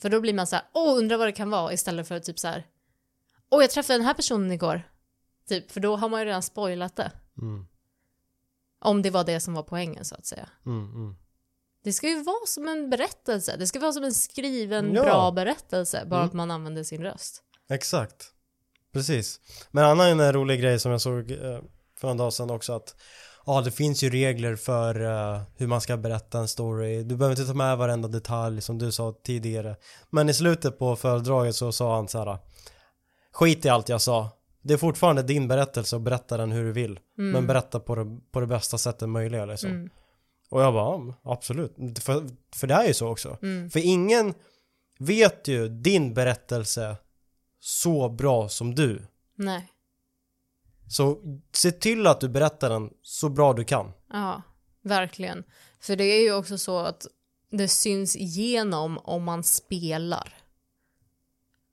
För 0.00 0.08
då 0.10 0.20
blir 0.20 0.34
man 0.34 0.46
så 0.46 0.56
här, 0.56 0.64
åh 0.74 0.98
undrar 0.98 1.16
vad 1.16 1.28
det 1.28 1.32
kan 1.32 1.50
vara 1.50 1.72
istället 1.72 2.08
för 2.08 2.18
typ 2.20 2.38
så 2.38 2.48
här, 2.48 2.66
åh 3.50 3.62
jag 3.62 3.70
träffade 3.70 3.98
den 3.98 4.06
här 4.06 4.14
personen 4.14 4.52
igår. 4.52 4.82
Typ, 5.48 5.70
för 5.72 5.80
då 5.80 5.96
har 5.96 6.08
man 6.08 6.20
ju 6.20 6.26
redan 6.26 6.42
spoilat 6.42 6.96
det. 6.96 7.12
Mm. 7.38 7.66
Om 8.80 9.02
det 9.02 9.10
var 9.10 9.24
det 9.24 9.40
som 9.40 9.54
var 9.54 9.62
poängen 9.62 10.04
så 10.04 10.14
att 10.14 10.26
säga. 10.26 10.48
Mm, 10.66 10.84
mm. 10.94 11.16
Det 11.84 11.92
ska 11.92 12.08
ju 12.08 12.22
vara 12.22 12.46
som 12.46 12.68
en 12.68 12.90
berättelse. 12.90 13.56
Det 13.56 13.66
ska 13.66 13.80
vara 13.80 13.92
som 13.92 14.04
en 14.04 14.14
skriven 14.14 14.94
Ja. 14.94 15.02
bra 15.02 15.30
berättelse. 15.30 16.04
Bara 16.06 16.16
Mm. 16.20 16.26
att 16.28 16.32
man 16.34 16.50
använder 16.50 16.84
sin 16.84 17.02
röst. 17.02 17.42
Exakt. 17.68 18.32
Precis. 18.92 19.40
Men 19.70 19.84
en 19.84 19.90
annan 19.90 20.20
en 20.20 20.32
rolig 20.32 20.60
grej 20.60 20.78
som 20.80 20.90
jag 20.92 21.00
såg 21.00 21.30
eh, 21.30 21.60
för 21.98 22.10
en 22.10 22.16
dag 22.16 22.32
sedan 22.32 22.50
också 22.50 22.72
att 22.72 22.96
Ja, 23.46 23.60
det 23.60 23.70
finns 23.70 24.02
ju 24.02 24.10
regler 24.10 24.56
för 24.56 25.00
eh, 25.00 25.40
hur 25.56 25.66
man 25.66 25.80
ska 25.80 25.96
berätta 25.96 26.38
en 26.38 26.48
story. 26.48 27.02
Du 27.02 27.16
behöver 27.16 27.40
inte 27.40 27.52
ta 27.52 27.54
med 27.54 27.78
varenda 27.78 28.08
detalj 28.08 28.60
som 28.60 28.78
du 28.78 28.92
sa 28.92 29.14
tidigare. 29.24 29.76
Men 30.10 30.28
i 30.28 30.34
slutet 30.34 30.78
på 30.78 30.96
föredraget 30.96 31.54
så 31.56 31.72
sa 31.72 31.96
han 31.96 32.08
så 32.08 32.18
här. 32.18 32.38
Skit 33.32 33.64
i 33.64 33.68
allt 33.68 33.88
jag 33.88 34.00
sa. 34.00 34.30
Det 34.62 34.74
är 34.74 34.78
fortfarande 34.78 35.22
din 35.22 35.48
berättelse 35.48 35.96
och 35.96 36.02
berätta 36.02 36.36
den 36.36 36.52
hur 36.52 36.64
du 36.64 36.72
vill. 36.72 36.98
Men 37.16 37.46
berätta 37.46 37.80
på 37.80 37.94
det, 37.94 38.20
på 38.30 38.40
det 38.40 38.46
bästa 38.46 38.78
sättet 38.78 39.08
möjliga 39.08 39.44
liksom. 39.44 39.70
Mm. 39.70 39.90
Och 40.50 40.62
jag 40.62 40.74
bara, 40.74 40.84
ja, 40.84 41.32
absolut. 41.32 41.98
För, 41.98 42.28
för 42.54 42.66
det 42.66 42.74
är 42.74 42.86
ju 42.86 42.94
så 42.94 43.08
också. 43.08 43.38
Mm. 43.42 43.70
För 43.70 43.80
ingen 43.80 44.34
vet 44.98 45.48
ju 45.48 45.68
din 45.68 46.14
berättelse 46.14 46.96
så 47.60 48.08
bra 48.08 48.48
som 48.48 48.74
du. 48.74 49.06
Nej. 49.36 49.68
Så 50.88 51.18
se 51.52 51.70
till 51.70 52.06
att 52.06 52.20
du 52.20 52.28
berättar 52.28 52.70
den 52.70 52.90
så 53.02 53.28
bra 53.28 53.52
du 53.52 53.64
kan. 53.64 53.92
Ja, 54.12 54.42
verkligen. 54.82 55.44
För 55.80 55.96
det 55.96 56.04
är 56.04 56.22
ju 56.22 56.34
också 56.34 56.58
så 56.58 56.78
att 56.78 57.06
det 57.50 57.68
syns 57.68 58.16
igenom 58.16 58.98
om 58.98 59.24
man 59.24 59.44
spelar. 59.44 60.34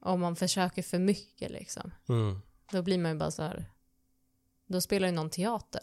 Om 0.01 0.19
man 0.19 0.35
försöker 0.35 0.81
för 0.83 0.99
mycket 0.99 1.51
liksom. 1.51 1.91
Mm. 2.09 2.41
Då 2.71 2.81
blir 2.81 2.97
man 2.97 3.11
ju 3.11 3.17
bara 3.17 3.31
så 3.31 3.43
här. 3.43 3.69
Då 4.67 4.81
spelar 4.81 5.07
ju 5.07 5.13
någon 5.13 5.29
teater. 5.29 5.81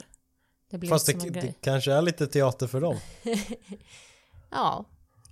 Det 0.71 0.79
blir 0.79 0.91
Fast 0.91 1.07
det, 1.07 1.31
det 1.31 1.55
kanske 1.61 1.93
är 1.93 2.03
lite 2.03 2.27
teater 2.27 2.67
för 2.67 2.81
dem. 2.81 2.97
Ja, 4.53 4.85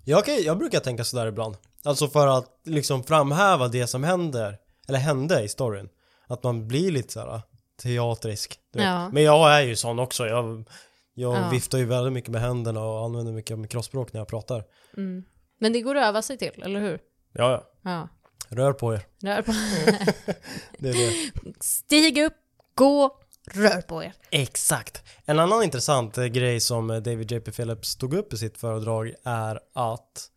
Jag, 0.04 0.24
kan, 0.24 0.42
jag 0.42 0.58
brukar 0.58 0.80
tänka 0.80 1.04
sådär 1.04 1.26
ibland. 1.26 1.56
Alltså 1.82 2.08
för 2.08 2.26
att 2.26 2.61
liksom 2.64 3.04
framhäva 3.04 3.68
det 3.68 3.87
som 3.87 4.04
händer, 4.04 4.58
eller 4.88 4.98
hände 4.98 5.42
i 5.42 5.48
storyn. 5.48 5.88
Att 6.26 6.42
man 6.42 6.68
blir 6.68 6.90
lite 6.90 7.12
såhär 7.12 7.42
teatrisk. 7.82 8.58
Ja. 8.72 9.08
Men 9.08 9.22
jag 9.22 9.54
är 9.54 9.60
ju 9.60 9.76
sån 9.76 9.98
också. 9.98 10.26
Jag, 10.26 10.68
jag 11.14 11.36
Ja. 11.36 11.48
viftar 11.50 11.78
ju 11.78 11.84
väldigt 11.84 12.12
mycket 12.12 12.30
med 12.30 12.40
händerna 12.40 12.80
och 12.84 13.04
använder 13.04 13.32
mycket 13.32 13.58
mikrospråk 13.58 14.12
när 14.12 14.20
jag 14.20 14.28
pratar. 14.28 14.64
mm. 14.96 15.24
Men 15.60 15.72
det 15.72 15.80
går 15.80 15.94
att 15.94 16.06
öva 16.08 16.22
sig 16.22 16.38
till, 16.38 16.62
eller 16.62 16.80
hur? 16.80 17.00
Ja, 17.32 17.50
ja. 17.50 17.64
Ja. 17.90 18.08
Rör 18.56 18.72
på 18.72 18.94
er. 18.94 19.06
Rör 19.22 19.42
på. 19.42 19.52
Det 20.78 20.88
är 20.88 20.92
det. 20.94 21.32
Stig 21.60 22.18
upp, 22.18 22.34
gå, 22.74 23.16
rör 23.52 23.80
på 23.82 24.02
er. 24.04 24.12
Exakt. 24.30 25.02
En 25.24 25.38
annan 25.38 25.62
intressant 25.62 26.18
eh, 26.18 26.24
grej 26.24 26.60
som 26.60 26.90
eh, 26.90 26.96
David 26.96 27.32
J.P. 27.32 27.50
Phillips 27.52 27.96
tog 27.96 28.14
upp 28.14 28.32
i 28.32 28.36
sitt 28.36 28.58
föredrag 28.58 29.14
är 29.24 29.60
att 29.74 30.28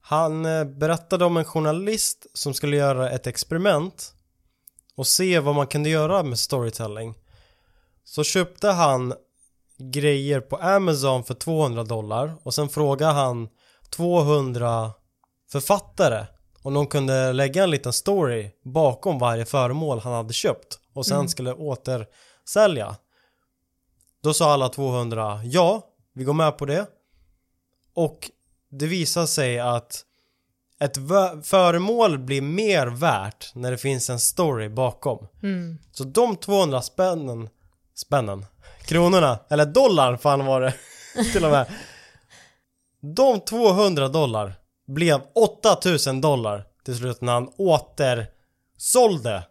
han 0.00 0.46
eh, 0.46 0.64
berättade 0.64 1.24
om 1.24 1.36
en 1.36 1.44
journalist 1.44 2.26
som 2.34 2.54
skulle 2.54 2.76
göra 2.76 3.10
ett 3.10 3.26
experiment 3.26 4.13
och 4.96 5.06
se 5.06 5.38
vad 5.40 5.54
man 5.54 5.66
kunde 5.66 5.88
göra 5.88 6.22
med 6.22 6.38
storytelling. 6.38 7.14
Så 8.04 8.24
köpte 8.24 8.68
han 8.68 9.14
grejer 9.78 10.40
på 10.40 10.56
Amazon 10.56 11.24
för 11.24 11.34
200 11.34 11.84
dollar 11.84 12.34
och 12.42 12.54
sen 12.54 12.68
frågade 12.68 13.12
han 13.12 13.48
200 13.90 14.92
författare 15.52 16.26
om 16.62 16.74
de 16.74 16.86
kunde 16.86 17.32
lägga 17.32 17.62
en 17.64 17.70
liten 17.70 17.92
story 17.92 18.50
bakom 18.64 19.18
varje 19.18 19.44
föremål 19.44 19.98
han 19.98 20.12
hade 20.12 20.32
köpt 20.32 20.78
och 20.94 21.06
sen 21.06 21.16
Mm. 21.16 21.28
skulle 21.28 21.52
återsälja. 21.52 22.96
Då 24.22 24.34
sa 24.34 24.52
alla 24.52 24.68
200 24.68 25.40
ja, 25.44 25.82
vi 26.14 26.24
går 26.24 26.32
med 26.34 26.58
på 26.58 26.66
det. 26.66 26.86
Och 27.94 28.30
det 28.70 28.86
visar 28.86 29.26
sig 29.26 29.60
att 29.60 30.04
ett 30.80 30.96
föremål 31.46 32.18
blir 32.18 32.42
mer 32.42 32.86
värt 32.86 33.54
när 33.54 33.70
det 33.70 33.78
finns 33.78 34.10
en 34.10 34.20
story 34.20 34.68
bakom. 34.68 35.26
Mm. 35.42 35.78
Så 35.92 36.04
de 36.04 36.36
200 36.36 36.82
spännen, 36.82 37.48
spännen, 37.94 38.46
kronorna, 38.86 39.38
eller 39.50 39.66
dollar 39.66 40.16
fan 40.16 40.46
var 40.46 40.60
det 40.60 40.74
till 41.32 41.44
och 41.44 41.50
med. 41.50 41.66
De 43.00 43.40
200 43.40 44.08
dollar 44.08 44.54
blev 44.86 45.20
8000 45.34 46.20
dollar 46.20 46.64
till 46.84 46.96
slut 46.96 47.20
när 47.20 47.32
han 47.32 47.48
återsålde 47.56 49.42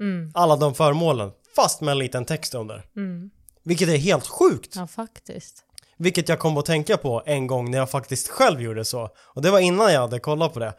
Mm. 0.00 0.30
alla 0.34 0.56
de 0.56 0.74
föremålen 0.74 1.32
fast 1.56 1.80
med 1.80 1.92
en 1.92 1.98
liten 1.98 2.24
text 2.24 2.54
under. 2.54 2.84
Mm. 2.96 3.30
Vilket 3.62 3.88
är 3.88 3.96
helt 3.96 4.26
sjukt. 4.26 4.76
Ja, 4.76 4.86
faktiskt. 4.86 5.64
Vilket 5.96 6.28
jag 6.28 6.38
kom 6.38 6.56
att 6.56 6.66
tänka 6.66 6.96
på 6.96 7.22
en 7.26 7.46
gång 7.46 7.70
när 7.70 7.78
jag 7.78 7.90
faktiskt 7.90 8.28
själv 8.28 8.62
gjorde 8.62 8.84
så. 8.84 9.08
Och 9.18 9.42
det 9.42 9.50
var 9.50 9.58
innan 9.58 9.92
jag 9.92 10.00
hade 10.00 10.18
kollat 10.18 10.54
på 10.54 10.60
det. 10.60 10.74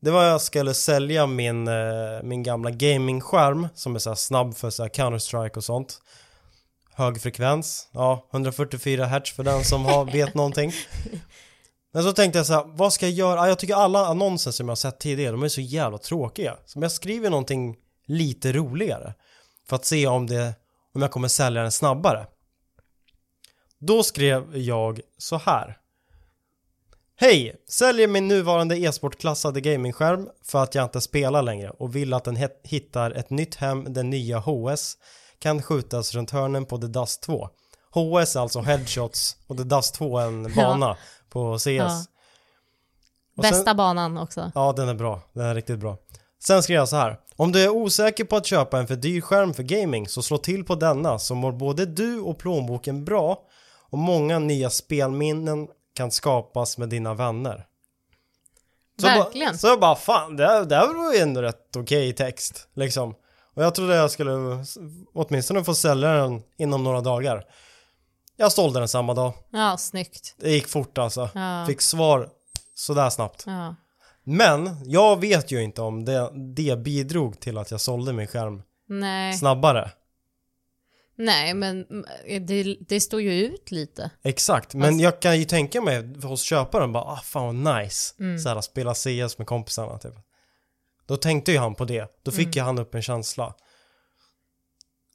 Det 0.00 0.10
var 0.10 0.24
jag 0.24 0.40
skulle 0.40 0.74
sälja 0.74 1.26
min, 1.26 1.68
eh, 1.68 2.22
min 2.22 2.42
gamla 2.42 2.70
gamingskärm 2.70 3.68
som 3.74 3.94
är 3.94 3.98
så 3.98 4.10
här 4.10 4.14
snabb 4.14 4.56
för 4.56 4.70
så 4.70 4.84
Counter-Strike 4.84 5.56
och 5.56 5.64
sånt. 5.64 5.98
Hög 6.94 7.22
frekvens, 7.22 7.88
ja 7.92 8.28
144 8.32 9.06
Hz 9.06 9.30
för 9.32 9.42
den 9.42 9.64
som 9.64 9.84
har, 9.84 10.04
vet 10.04 10.34
någonting. 10.34 10.72
Men 11.92 12.02
så 12.02 12.12
tänkte 12.12 12.38
jag 12.38 12.46
så 12.46 12.52
här, 12.52 12.64
vad 12.66 12.92
ska 12.92 13.06
jag 13.06 13.12
göra? 13.12 13.36
Ja, 13.36 13.48
Jag 13.48 13.58
tycker 13.58 13.74
alla 13.74 14.06
annonser 14.06 14.50
som 14.50 14.66
jag 14.66 14.70
har 14.70 14.76
sett 14.76 15.00
tidigare, 15.00 15.32
de 15.32 15.42
är 15.42 15.48
så 15.48 15.60
jävla 15.60 15.98
tråkiga. 15.98 16.56
Så 16.66 16.78
jag 16.80 16.92
skriver 16.92 17.30
någonting 17.30 17.76
lite 18.06 18.52
roligare 18.52 19.14
för 19.68 19.76
att 19.76 19.84
se 19.84 20.06
om 20.06 20.26
det, 20.26 20.54
om 20.94 21.02
jag 21.02 21.10
kommer 21.10 21.28
sälja 21.28 21.62
den 21.62 21.72
snabbare. 21.72 22.26
Då 23.86 24.02
skrev 24.02 24.56
jag 24.56 25.00
så 25.18 25.36
här. 25.36 25.78
Hej! 27.16 27.56
Säljer 27.68 28.08
min 28.08 28.28
nuvarande 28.28 28.78
e-sportklassade 28.78 29.60
gamingskärm 29.60 30.28
för 30.44 30.62
att 30.62 30.74
jag 30.74 30.84
inte 30.84 31.00
spelar 31.00 31.42
längre 31.42 31.70
och 31.70 31.96
vill 31.96 32.14
att 32.14 32.24
den 32.24 32.38
hittar 32.62 33.10
ett 33.10 33.30
nytt 33.30 33.54
hem 33.54 33.92
där 33.92 34.02
nya 34.02 34.38
HS 34.38 34.96
kan 35.38 35.62
skjutas 35.62 36.14
runt 36.14 36.30
hörnen 36.30 36.64
på 36.64 36.78
The 36.78 36.86
Dust 36.86 37.22
2. 37.22 37.48
HS 37.94 38.36
är 38.36 38.40
alltså 38.40 38.60
headshots 38.60 39.36
och 39.46 39.56
The 39.56 39.64
Dust 39.64 39.94
2 39.94 40.18
är 40.18 40.26
en 40.26 40.54
bana 40.56 40.96
på 41.30 41.58
CS. 41.58 41.66
Ja. 41.66 41.86
Och 43.36 43.44
sen- 43.44 43.52
Bästa 43.52 43.74
banan 43.74 44.18
också. 44.18 44.52
Ja, 44.54 44.72
den 44.72 44.88
är 44.88 44.94
bra. 44.94 45.20
Den 45.32 45.46
är 45.46 45.54
riktigt 45.54 45.78
bra. 45.78 45.96
Sen 46.44 46.62
skrev 46.62 46.76
jag 46.76 46.88
så 46.88 46.96
här. 46.96 47.18
Om 47.36 47.52
du 47.52 47.62
är 47.62 47.68
osäker 47.68 48.24
på 48.24 48.36
att 48.36 48.46
köpa 48.46 48.78
en 48.78 48.86
för 48.86 48.96
dyr 48.96 49.20
skärm 49.20 49.54
för 49.54 49.62
gaming 49.62 50.08
så 50.08 50.22
slå 50.22 50.38
till 50.38 50.64
på 50.64 50.74
denna 50.74 51.18
så 51.18 51.34
mår 51.34 51.52
både 51.52 51.86
du 51.86 52.20
och 52.20 52.38
plånboken 52.38 53.04
bra 53.04 53.38
och 53.92 53.98
många 53.98 54.38
nya 54.38 54.70
spelminnen 54.70 55.68
kan 55.94 56.10
skapas 56.10 56.78
med 56.78 56.88
dina 56.88 57.14
vänner. 57.14 57.66
Så 59.00 59.06
Verkligen. 59.06 59.48
Bara, 59.48 59.58
så 59.58 59.66
jag 59.66 59.80
bara, 59.80 59.96
fan, 59.96 60.36
det 60.36 60.46
här, 60.46 60.64
det 60.64 60.76
här 60.76 60.94
var 60.94 61.14
ju 61.14 61.18
ändå 61.18 61.42
rätt 61.42 61.76
okej 61.76 62.12
text, 62.12 62.68
liksom. 62.74 63.14
Och 63.54 63.64
jag 63.64 63.74
trodde 63.74 63.96
jag 63.96 64.10
skulle 64.10 64.32
åtminstone 65.14 65.64
få 65.64 65.74
sälja 65.74 66.08
den 66.12 66.42
inom 66.58 66.84
några 66.84 67.00
dagar. 67.00 67.44
Jag 68.36 68.52
sålde 68.52 68.78
den 68.78 68.88
samma 68.88 69.14
dag. 69.14 69.32
Ja, 69.50 69.76
snyggt. 69.76 70.34
Det 70.38 70.50
gick 70.50 70.68
fort 70.68 70.98
alltså. 70.98 71.30
Ja. 71.34 71.64
Fick 71.66 71.80
svar 71.80 72.28
sådär 72.74 73.10
snabbt. 73.10 73.44
Ja. 73.46 73.74
Men 74.24 74.76
jag 74.84 75.20
vet 75.20 75.50
ju 75.50 75.62
inte 75.62 75.82
om 75.82 76.04
det, 76.04 76.30
det 76.54 76.78
bidrog 76.78 77.40
till 77.40 77.58
att 77.58 77.70
jag 77.70 77.80
sålde 77.80 78.12
min 78.12 78.26
skärm 78.26 78.62
Nej. 78.88 79.34
snabbare. 79.34 79.90
Nej, 81.16 81.54
men 81.54 81.84
mm, 81.86 82.04
det, 82.46 82.76
det 82.80 83.00
står 83.00 83.20
ju 83.20 83.32
ut 83.32 83.70
lite. 83.70 84.10
Exakt, 84.22 84.74
men 84.74 84.82
Alltså- 84.88 85.02
jag 85.02 85.20
kan 85.22 85.38
ju 85.38 85.44
tänka 85.44 85.80
mig 85.80 86.20
hos 86.22 86.42
köparen 86.42 86.92
bara 86.92 87.04
ah 87.04 87.20
fan 87.24 87.64
vad 87.64 87.76
nice. 87.82 88.14
Mm. 88.18 88.38
Så 88.38 88.48
här, 88.48 88.60
spela 88.60 88.94
CS 88.94 89.38
med 89.38 89.46
kompisarna 89.46 89.98
typ. 89.98 90.14
Då 91.06 91.16
tänkte 91.16 91.52
ju 91.52 91.58
han 91.58 91.74
på 91.74 91.84
det. 91.84 92.08
Då 92.22 92.30
fick 92.30 92.46
Mm. 92.46 92.52
ju 92.54 92.60
han 92.60 92.78
upp 92.78 92.94
en 92.94 93.02
känsla. 93.02 93.54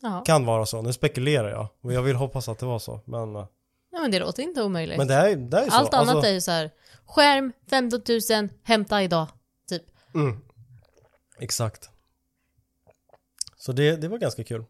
Ja. 0.02 0.24
Kan 0.26 0.46
vara 0.46 0.66
så, 0.66 0.82
nu 0.82 0.94
spekulerar 0.94 1.50
jag. 1.50 1.68
Och 1.82 1.94
jag 1.94 2.02
vill 2.02 2.16
hoppas 2.16 2.50
att 2.50 2.60
det 2.60 2.66
var 2.66 2.80
så. 2.80 3.02
Men, 3.06 3.36
eh, 3.36 3.48
ja, 3.92 4.00
men 4.02 4.12
det 4.12 4.20
låter 4.20 4.44
inte 4.44 4.64
omöjligt. 4.64 4.98
men 4.98 5.08
det 5.08 5.14
är, 5.14 5.36
det 5.36 5.58
är 5.58 5.64
ju 5.64 5.70
så. 5.70 5.76
Allt 5.76 5.94
annat 5.94 6.16
Alltså, 6.16 6.30
är 6.30 6.34
ju 6.34 6.42
så 6.42 6.52
här. 6.52 6.72
skärm 7.06 7.54
15 7.70 8.02
000, 8.40 8.50
hämta 8.64 9.04
idag. 9.04 9.28
Typ. 9.70 9.84
mm. 10.16 10.38
Exakt. 11.40 11.90
Så 13.58 13.72
det, 13.72 13.96
det 13.96 14.08
var 14.08 14.18
ganska 14.18 14.44
kul. 14.44 14.64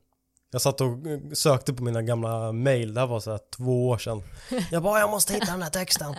Jag 0.58 0.62
satt 0.62 0.82
och 0.82 0.88
eh, 0.88 1.20
sökte 1.34 1.74
på 1.74 1.84
mina 1.84 2.02
gamla 2.02 2.52
mail, 2.52 2.94
det 2.94 3.00
här 3.00 3.08
var 3.08 3.20
så 3.20 3.32
här 3.32 3.40
två 3.58 3.88
år 3.90 3.98
sedan. 3.98 4.24
Jag 4.72 4.84
bara, 4.84 5.00
jag 5.00 5.10
måste 5.10 5.34
hitta 5.34 5.52
den 5.52 5.62
här 5.62 5.70
texten. 5.70 6.16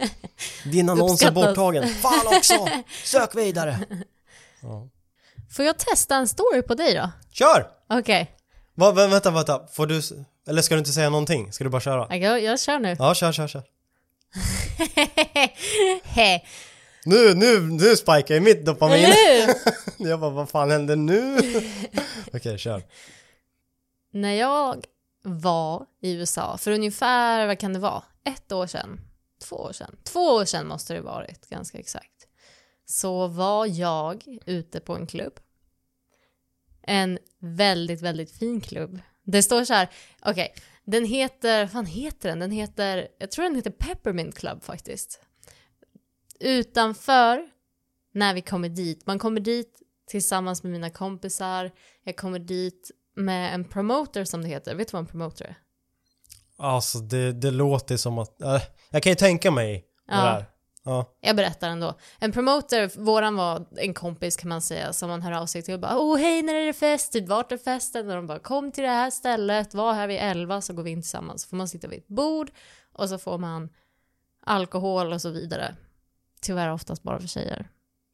Din 0.64 0.88
annons 0.88 1.22
är 1.22 1.30
borttagen. 1.30 1.88
Fan 1.88 2.26
också! 2.36 2.68
Sök 3.04 3.34
vidare. 3.36 3.78
Ja. 4.62 4.88
Får 5.56 5.64
jag 5.64 5.78
testa 5.78 6.16
en 6.16 6.28
story 6.28 6.62
på 6.62 6.74
dig 6.74 6.94
då? 6.94 7.10
Kör! 7.32 7.66
Okej, 7.88 8.30
Va, 8.74 8.92
vä- 8.92 9.08
vänta, 9.10 9.30
vänta. 9.30 9.66
Får 9.72 9.86
du... 9.86 10.00
Eller 10.48 10.62
ska 10.62 10.74
du 10.74 10.78
inte 10.78 10.92
säga 10.92 11.10
någonting? 11.10 11.52
Ska 11.52 11.64
du 11.64 11.70
bara 11.70 11.80
köra? 11.80 12.16
jag, 12.16 12.42
jag 12.42 12.60
kör 12.60 12.78
nu. 12.78 12.96
Ja, 12.98 13.14
kör, 13.14 13.32
kör, 13.32 13.48
kör. 13.48 13.62
Nu, 17.04 17.34
nu, 17.34 17.60
nu 17.60 17.96
spikar 17.96 18.34
jag 18.34 18.42
mitt 18.42 18.66
dopamin. 18.66 19.04
hur? 19.04 20.08
Jag 20.08 20.20
bara, 20.20 20.30
vad 20.30 20.48
fan 20.48 20.70
händer 20.70 20.96
nu? 20.96 21.36
Okej, 22.32 22.58
kör. 22.58 22.82
När 24.14 24.32
jag 24.32 24.86
var 25.22 25.86
i 26.00 26.12
USA 26.12 26.58
för 26.58 26.70
ungefär, 26.70 27.46
vad 27.46 27.58
kan 27.58 27.72
det 27.72 27.78
vara, 27.78 28.04
ett 28.24 28.52
år 28.52 28.66
sedan? 28.66 29.00
Två 29.40 29.56
år 29.56 29.72
sedan? 29.72 29.96
Två 30.04 30.20
år 30.20 30.44
sedan 30.44 30.66
måste 30.66 30.94
det 30.94 31.00
varit, 31.00 31.48
ganska 31.48 31.78
exakt. 31.78 32.28
Så 32.84 33.26
var 33.26 33.66
jag 33.66 34.38
ute 34.46 34.80
på 34.80 34.96
en 34.96 35.06
klubb. 35.06 35.40
En 36.82 37.18
väldigt, 37.38 38.02
väldigt 38.02 38.38
fin 38.38 38.60
klubb. 38.60 39.00
Det 39.22 39.42
står 39.42 39.64
så 39.64 39.74
här, 39.74 39.88
okej, 40.22 40.54
den 40.84 41.04
heter, 41.04 41.60
vad 41.62 41.70
fan 41.70 41.86
heter 41.86 42.28
den? 42.28 42.38
Den 42.38 42.50
heter, 42.50 43.08
jag 43.18 43.30
tror 43.30 43.44
den 43.44 43.54
heter 43.54 43.70
Peppermint 43.70 44.34
Club 44.34 44.62
faktiskt. 44.62 45.20
Utanför, 46.40 47.50
när 48.12 48.34
vi 48.34 48.40
kommer 48.40 48.68
dit, 48.68 49.06
man 49.06 49.18
kommer 49.18 49.40
dit 49.40 49.82
tillsammans 50.06 50.62
med 50.62 50.72
mina 50.72 50.90
kompisar, 50.90 51.70
jag 52.02 52.16
kommer 52.16 52.38
dit 52.38 52.90
med 53.16 53.54
en 53.54 53.64
promoter 53.64 54.24
som 54.24 54.42
det 54.42 54.48
heter. 54.48 54.74
Vet 54.74 54.88
du 54.88 54.92
vad 54.92 55.00
en 55.00 55.06
promoter 55.06 55.44
är? 55.44 55.56
Alltså, 56.58 56.98
det, 56.98 57.32
det 57.32 57.50
låter 57.50 57.96
som 57.96 58.18
att... 58.18 58.40
Äh, 58.42 58.62
jag 58.90 59.02
kan 59.02 59.10
ju 59.12 59.16
tänka 59.16 59.50
mig 59.50 59.84
Ja. 60.08 60.14
det 60.14 60.28
är. 60.30 60.46
Ja. 60.84 61.16
Jag 61.20 61.36
berättar 61.36 61.68
ändå. 61.68 61.98
En 62.18 62.32
promoter, 62.32 63.00
våran 63.00 63.36
var 63.36 63.66
en 63.76 63.94
kompis 63.94 64.36
kan 64.36 64.48
man 64.48 64.62
säga, 64.62 64.92
som 64.92 65.08
man 65.08 65.22
hör 65.22 65.32
av 65.32 65.46
sig 65.46 65.62
till 65.62 65.74
och 65.74 65.80
bara 65.80 65.98
Åh 65.98 66.18
hej, 66.18 66.42
när 66.42 66.54
är 66.54 66.66
det 66.66 66.72
fest? 66.72 67.12
Typ, 67.12 67.28
vart 67.28 67.52
är 67.52 67.58
festen? 67.58 68.08
Och 68.10 68.16
de 68.16 68.26
bara 68.26 68.38
Kom 68.38 68.72
till 68.72 68.84
det 68.84 68.90
här 68.90 69.10
stället, 69.10 69.74
var 69.74 69.92
här 69.94 70.06
vid 70.06 70.18
elva 70.20 70.60
så 70.60 70.72
går 70.72 70.82
vi 70.82 70.90
in 70.90 71.02
tillsammans. 71.02 71.42
Så 71.42 71.48
får 71.48 71.56
man 71.56 71.68
sitta 71.68 71.88
vid 71.88 71.98
ett 71.98 72.08
bord 72.08 72.50
och 72.92 73.08
så 73.08 73.18
får 73.18 73.38
man 73.38 73.68
alkohol 74.46 75.12
och 75.12 75.20
så 75.22 75.30
vidare. 75.30 75.76
Tyvärr 76.40 76.72
oftast 76.72 77.02
bara 77.02 77.20
för 77.20 77.28
tjejer. 77.28 77.68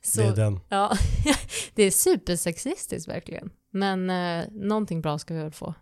så, 0.03 0.21
Det 0.21 0.27
är 0.27 0.37
den. 0.37 0.61
Ja, 0.69 0.97
det 1.75 1.83
är 1.83 1.91
supersexistiskt 1.91 3.09
verkligen. 3.09 3.51
Men 3.71 4.11
eh, 4.11 4.45
någonting 4.51 5.01
bra 5.01 5.19
ska 5.19 5.35
vi 5.35 5.41
väl 5.41 5.53
få. 5.53 5.75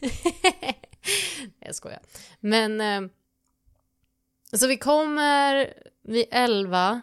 jag 1.60 1.74
skojar. 1.74 2.00
Men 2.40 2.80
eh, 2.80 3.10
så 4.52 4.66
vi 4.66 4.76
kommer 4.76 5.74
vid 6.02 6.26
11. 6.30 7.00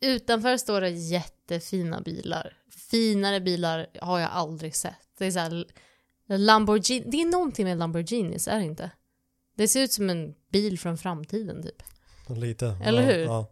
Utanför 0.00 0.56
står 0.56 0.80
det 0.80 0.90
jättefina 0.90 2.00
bilar. 2.00 2.56
Finare 2.90 3.40
bilar 3.40 3.86
har 4.00 4.20
jag 4.20 4.30
aldrig 4.30 4.76
sett. 4.76 4.94
Det 5.18 5.26
är 5.26 5.30
så 5.30 5.38
här 5.38 5.64
Lamborghini. 6.26 7.10
Det 7.10 7.22
är 7.22 7.26
någonting 7.26 7.66
med 7.66 7.78
Lamborghinis, 7.78 8.48
är 8.48 8.58
det 8.58 8.64
inte? 8.64 8.90
Det 9.56 9.68
ser 9.68 9.82
ut 9.82 9.92
som 9.92 10.10
en 10.10 10.34
bil 10.52 10.78
från 10.78 10.98
framtiden 10.98 11.62
typ. 11.62 11.82
Lite. 12.28 12.76
Eller 12.84 13.02
ja, 13.02 13.08
hur? 13.08 13.24
Ja. 13.24 13.46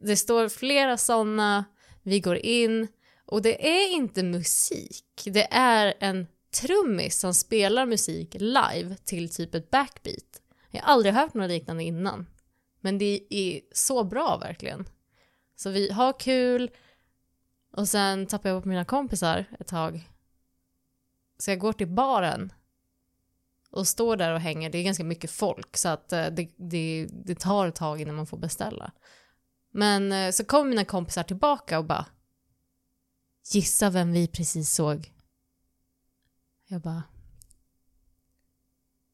Det 0.00 0.16
står 0.16 0.48
flera 0.48 0.96
sådana, 0.96 1.64
vi 2.02 2.20
går 2.20 2.36
in 2.36 2.88
och 3.26 3.42
det 3.42 3.68
är 3.68 3.92
inte 3.92 4.22
musik. 4.22 5.04
Det 5.24 5.52
är 5.52 5.94
en 6.00 6.26
trummis 6.50 7.18
som 7.18 7.34
spelar 7.34 7.86
musik 7.86 8.36
live 8.38 8.96
till 9.04 9.30
typ 9.30 9.54
ett 9.54 9.70
backbeat. 9.70 10.42
Jag 10.70 10.82
har 10.82 10.92
aldrig 10.92 11.14
hört 11.14 11.34
något 11.34 11.48
liknande 11.48 11.84
innan. 11.84 12.26
Men 12.80 12.98
det 12.98 13.20
är 13.30 13.60
så 13.72 14.04
bra 14.04 14.38
verkligen. 14.38 14.88
Så 15.56 15.70
vi 15.70 15.90
har 15.90 16.20
kul 16.20 16.70
och 17.72 17.88
sen 17.88 18.26
tappar 18.26 18.48
jag 18.48 18.58
bort 18.58 18.64
mina 18.64 18.84
kompisar 18.84 19.44
ett 19.60 19.68
tag. 19.68 20.08
Så 21.38 21.50
jag 21.50 21.58
går 21.58 21.72
till 21.72 21.88
baren 21.88 22.52
och 23.70 23.88
står 23.88 24.16
där 24.16 24.32
och 24.32 24.40
hänger. 24.40 24.70
Det 24.70 24.78
är 24.78 24.82
ganska 24.82 25.04
mycket 25.04 25.30
folk 25.30 25.76
så 25.76 25.88
att 25.88 26.12
eh, 26.12 26.26
det, 26.26 26.50
det, 26.56 27.06
det 27.10 27.34
tar 27.34 27.66
ett 27.66 27.74
tag 27.74 28.00
innan 28.00 28.14
man 28.14 28.26
får 28.26 28.38
beställa. 28.38 28.92
Men 29.70 30.12
eh, 30.12 30.30
så 30.30 30.44
kom 30.44 30.68
mina 30.68 30.84
kompisar 30.84 31.22
tillbaka 31.22 31.78
och 31.78 31.84
bara 31.84 32.06
Gissa 33.52 33.90
vem 33.90 34.12
vi 34.12 34.28
precis 34.28 34.74
såg? 34.74 35.12
Jag 36.66 36.80
bara 36.80 37.02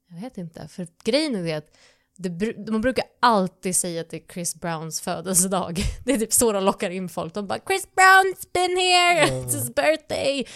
Jag 0.08 0.20
vet 0.20 0.38
inte, 0.38 0.68
för 0.68 0.88
grejen 1.04 1.34
är 1.34 1.42
det 1.42 1.52
att 1.52 1.76
det, 2.18 2.70
man 2.70 2.80
brukar 2.80 3.04
alltid 3.20 3.76
säga 3.76 4.00
att 4.00 4.10
det 4.10 4.16
är 4.16 4.32
Chris 4.32 4.54
Browns 4.54 5.00
födelsedag. 5.00 5.82
Det 6.04 6.12
är 6.12 6.18
typ 6.18 6.32
så 6.32 6.52
de 6.52 6.64
lockar 6.64 6.90
in 6.90 7.08
folk. 7.08 7.34
De 7.34 7.46
bara 7.46 7.60
“Chris 7.66 7.88
Brown's 7.96 8.52
been 8.52 8.76
here, 8.76 9.26
it's 9.42 9.54
his 9.54 9.74
birthday”. 9.74 10.46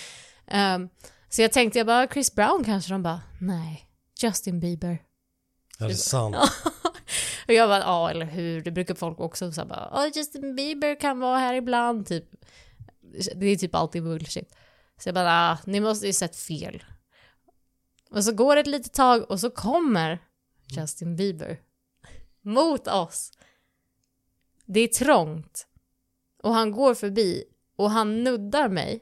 Um, 0.52 0.88
så 1.28 1.42
jag 1.42 1.52
tänkte 1.52 1.78
jag 1.78 1.86
bara 1.86 2.06
Chris 2.06 2.34
Brown 2.34 2.64
kanske, 2.64 2.92
de 2.92 3.02
bara 3.02 3.20
“Nej, 3.40 3.88
Justin 4.22 4.60
Bieber”. 4.60 5.02
Är 5.78 5.88
det 5.88 5.94
sant? 5.94 6.36
Och 7.50 7.54
jag 7.54 7.68
bara, 7.68 7.80
ja 7.80 8.10
eller 8.10 8.26
hur, 8.26 8.60
det 8.60 8.70
brukar 8.70 8.94
folk 8.94 9.20
också 9.20 9.52
säga 9.52 9.64
bara, 9.64 9.90
oh, 9.92 10.10
Justin 10.14 10.56
Bieber 10.56 11.00
kan 11.00 11.18
vara 11.18 11.38
här 11.38 11.54
ibland, 11.54 12.06
typ. 12.06 12.24
Det 13.34 13.46
är 13.46 13.56
typ 13.56 13.74
alltid 13.74 14.02
bullshit. 14.02 14.54
Så 14.98 15.08
jag 15.08 15.14
bara, 15.14 15.50
ah, 15.50 15.58
ni 15.64 15.80
måste 15.80 16.06
ju 16.06 16.12
sett 16.12 16.36
fel. 16.36 16.84
Och 18.10 18.24
så 18.24 18.32
går 18.32 18.54
det 18.54 18.60
ett 18.60 18.66
litet 18.66 18.92
tag 18.92 19.30
och 19.30 19.40
så 19.40 19.50
kommer 19.50 20.18
Justin 20.66 21.16
Bieber 21.16 21.60
mot 22.42 22.88
oss. 22.88 23.32
Det 24.64 24.80
är 24.80 24.88
trångt. 24.88 25.66
Och 26.42 26.54
han 26.54 26.70
går 26.70 26.94
förbi 26.94 27.44
och 27.76 27.90
han 27.90 28.24
nuddar 28.24 28.68
mig. 28.68 29.00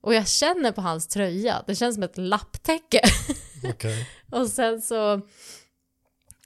Och 0.00 0.14
jag 0.14 0.28
känner 0.28 0.72
på 0.72 0.80
hans 0.80 1.08
tröja, 1.08 1.64
det 1.66 1.74
känns 1.74 1.94
som 1.94 2.02
ett 2.02 2.18
lapptäcke. 2.18 3.00
Okej. 3.64 4.08
Och 4.32 4.48
sen 4.48 4.82
så 4.82 5.20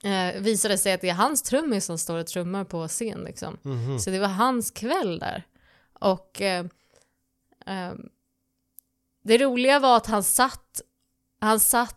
eh, 0.04 0.40
visade 0.40 0.78
sig 0.78 0.92
att 0.92 1.00
det 1.00 1.08
är 1.08 1.14
hans 1.14 1.42
trummis 1.42 1.84
som 1.84 1.98
står 1.98 2.18
och 2.18 2.26
trummar 2.26 2.64
på 2.64 2.88
scen 2.88 3.20
liksom. 3.20 3.58
Mhm. 3.62 3.98
Så 3.98 4.10
det 4.10 4.18
var 4.18 4.28
hans 4.28 4.70
kväll 4.70 5.18
där. 5.18 5.42
Och 6.00 6.42
eh, 6.42 6.64
eh, 7.66 7.92
det 9.24 9.38
roliga 9.38 9.78
var 9.78 9.96
att 9.96 10.06
han 10.06 10.22
satt, 10.22 10.80
han 11.40 11.60
satt 11.60 11.94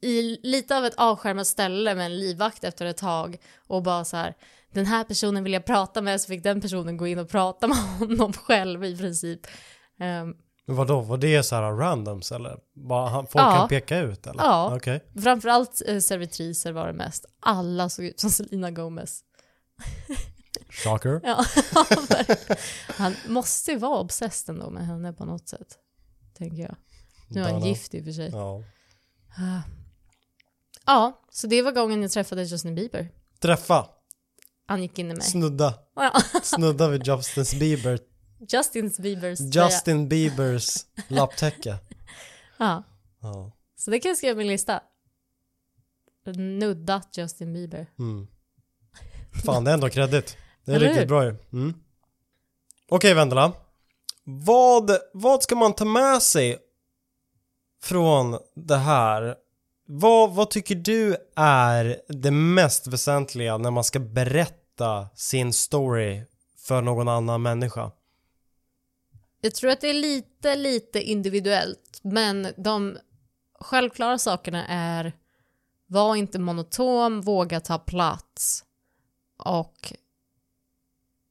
i 0.00 0.40
lite 0.42 0.76
av 0.76 0.84
ett 0.84 0.94
avskärmat 0.96 1.46
ställe 1.46 1.94
med 1.94 2.06
en 2.06 2.18
livvakt 2.18 2.64
efter 2.64 2.86
ett 2.86 2.96
tag 2.96 3.36
och 3.66 3.82
bara 3.82 4.04
så 4.04 4.16
här 4.16 4.34
den 4.72 4.86
här 4.86 5.04
personen 5.04 5.44
vill 5.44 5.52
jag 5.52 5.64
prata 5.64 6.02
med 6.02 6.20
så 6.20 6.28
fick 6.28 6.42
den 6.42 6.60
personen 6.60 6.96
gå 6.96 7.06
in 7.06 7.18
och 7.18 7.28
prata 7.28 7.66
med 7.66 7.76
honom 7.98 8.32
själv 8.32 8.84
i 8.84 8.96
princip. 8.96 9.46
Ehm, 9.98 10.34
Men 10.68 10.76
vadå, 10.76 11.00
var 11.00 11.16
det 11.18 11.42
så 11.42 11.54
här 11.56 11.62
randoms 11.72 12.32
eller? 12.32 12.58
Bara 12.88 13.08
han, 13.08 13.26
folk 13.26 13.44
Ja. 13.44 13.56
kan 13.56 13.68
peka 13.68 13.98
ut 13.98 14.26
eller? 14.26 14.42
Ja. 14.42 14.76
Okej. 14.76 15.04
framförallt 15.22 15.82
eh, 15.86 15.98
servitriser 15.98 16.72
var 16.72 16.86
det 16.86 16.92
mest. 16.92 17.24
Alla 17.40 17.88
såg 17.88 18.04
ut 18.04 18.20
som 18.20 18.30
Selena 18.30 18.70
Gomez. 18.70 19.20
Shocker. 20.70 21.20
Ja, 21.24 21.44
han 22.96 23.14
måste 23.28 23.70
ju 23.72 23.78
vara 23.78 24.00
obsessed 24.00 24.54
ändå 24.54 24.70
med 24.70 24.86
henne 24.86 25.12
på 25.12 25.24
något 25.24 25.48
sätt. 25.48 25.78
Tänker 26.38 26.62
jag. 26.62 26.76
Nu 27.28 27.40
är 27.40 27.52
han 27.52 27.62
gift 27.64 27.94
i 27.94 28.00
och 28.00 28.04
för 28.04 28.12
sig. 28.12 28.30
Ja. 28.32 28.62
Ja, 30.86 31.20
så 31.30 31.46
det 31.46 31.62
var 31.62 31.72
gången 31.72 32.02
jag 32.02 32.10
träffade 32.10 32.42
Justin 32.42 32.74
Bieber. 32.74 33.08
Träffa. 33.40 33.86
Han 34.66 34.82
gick 34.82 34.98
in 34.98 35.10
i 35.10 35.14
mig. 35.14 35.22
Snudda. 35.22 35.74
Snudda 36.42 36.88
vid 36.88 37.06
Justin 37.06 37.58
Bieber. 37.58 37.98
Justin 38.48 38.92
Biebers. 38.98 39.40
Justin 39.40 40.08
Biebers 40.08 40.86
lapptäcke. 41.08 41.78
Ja, 42.60 42.82
Ja. 43.20 43.52
så 43.76 43.90
det 43.90 44.00
kan 44.00 44.08
jag 44.08 44.16
skriva 44.18 44.34
på 44.34 44.38
min 44.38 44.46
lista. 44.48 44.80
Nuddat 46.36 47.08
Justin 47.16 47.52
Bieber. 47.52 47.86
Mm. 47.98 48.26
Fan, 49.44 49.64
det 49.64 49.70
är 49.70 49.74
ändå 49.74 49.88
kredit. 49.88 50.36
Det 50.64 50.72
är 50.72 50.76
Eller 50.76 50.86
riktigt 50.86 51.02
hur? 51.02 51.08
bra 51.08 51.24
ju. 51.24 51.36
Mm. 51.52 51.74
Okej, 52.88 53.14
Vendela. 53.14 53.52
Vad, 54.24 54.90
vad 55.12 55.42
ska 55.42 55.56
man 55.56 55.74
ta 55.74 55.84
med 55.84 56.22
sig 56.22 56.58
från 57.82 58.38
det 58.54 58.76
här? 58.76 59.36
Vad, 59.86 60.34
vad 60.34 60.50
tycker 60.50 60.74
du 60.74 61.16
är 61.36 62.00
det 62.08 62.30
mest 62.30 62.86
väsentliga 62.86 63.58
när 63.58 63.70
man 63.70 63.84
ska 63.84 63.98
berätta 63.98 65.08
sin 65.14 65.52
story 65.52 66.22
för 66.58 66.82
någon 66.82 67.08
annan 67.08 67.42
människa? 67.42 67.90
Jag 69.40 69.54
tror 69.54 69.70
att 69.70 69.80
det 69.80 69.88
är 69.88 69.94
lite, 69.94 70.56
lite 70.56 71.02
individuellt, 71.02 72.00
men 72.02 72.48
de 72.56 72.98
självklara 73.60 74.18
sakerna 74.18 74.66
är 74.66 75.12
var 75.86 76.16
inte 76.16 76.38
monotom, 76.38 77.20
våga 77.20 77.60
ta 77.60 77.78
plats 77.78 78.64
och 79.38 79.92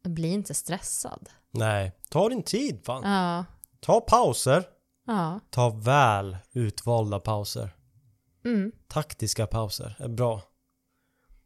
bli 0.03 0.27
inte 0.27 0.53
stressad. 0.53 1.29
Nej, 1.51 1.91
ta 2.09 2.29
din 2.29 2.43
tid 2.43 2.81
fan. 2.85 3.03
Ja, 3.11 3.45
Ta 3.79 4.01
pauser. 4.01 4.63
ja, 5.07 5.39
Ta 5.49 5.69
väl 5.69 6.37
utvalda 6.51 7.19
pauser. 7.19 7.75
mm, 8.45 8.71
Taktiska 8.87 9.47
pauser 9.47 9.95
är 9.99 10.07
bra. 10.07 10.41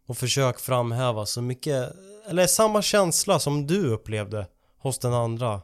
Och 0.07 0.17
försök 0.17 0.59
framhäva 0.59 1.25
så 1.25 1.41
mycket, 1.41 1.93
eller 2.27 2.47
samma 2.47 2.81
känsla 2.81 3.39
som 3.39 3.67
du 3.67 3.87
upplevde 3.87 4.47
hos 4.77 4.99
den 4.99 5.13
andra 5.13 5.61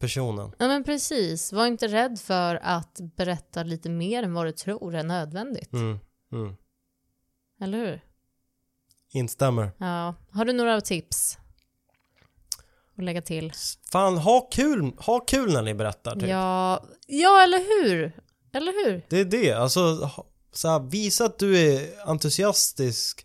personen. 0.00 0.52
ja 0.58 0.68
men 0.68 0.84
precis. 0.84 1.52
Var 1.52 1.66
inte 1.66 1.88
rädd 1.88 2.18
för 2.18 2.58
att 2.62 3.00
berätta 3.16 3.62
lite 3.62 3.90
mer 3.90 4.22
än 4.22 4.34
vad 4.34 4.46
du 4.46 4.52
tror 4.52 4.94
är 4.94 5.02
nödvändigt. 5.02 5.72
Mm, 5.72 5.98
mm. 6.32 6.56
Eller 7.60 7.78
hur? 7.78 8.04
Instämmer. 9.12 9.72
Ja. 9.78 10.14
Har 10.30 10.44
du 10.44 10.52
några 10.52 10.80
tips? 10.80 11.38
Att 12.98 13.04
lägga 13.04 13.22
till? 13.22 13.52
Fan, 13.92 14.18
ha 14.18 14.40
kul, 14.40 14.92
ha 14.98 15.20
kul 15.20 15.52
när 15.52 15.62
ni 15.62 15.74
berättar 15.74 16.14
typ. 16.14 16.28
Ja, 16.28 16.84
ja, 17.06 17.42
eller 17.42 17.58
hur? 17.58 18.12
Eller 18.52 18.84
hur? 18.84 19.06
Det 19.08 19.20
är 19.20 19.24
det, 19.24 19.52
alltså 19.52 20.10
så 20.52 20.68
här, 20.68 20.80
visa 20.80 21.24
att 21.24 21.38
du 21.38 21.58
är 21.58 22.08
entusiastisk 22.08 23.24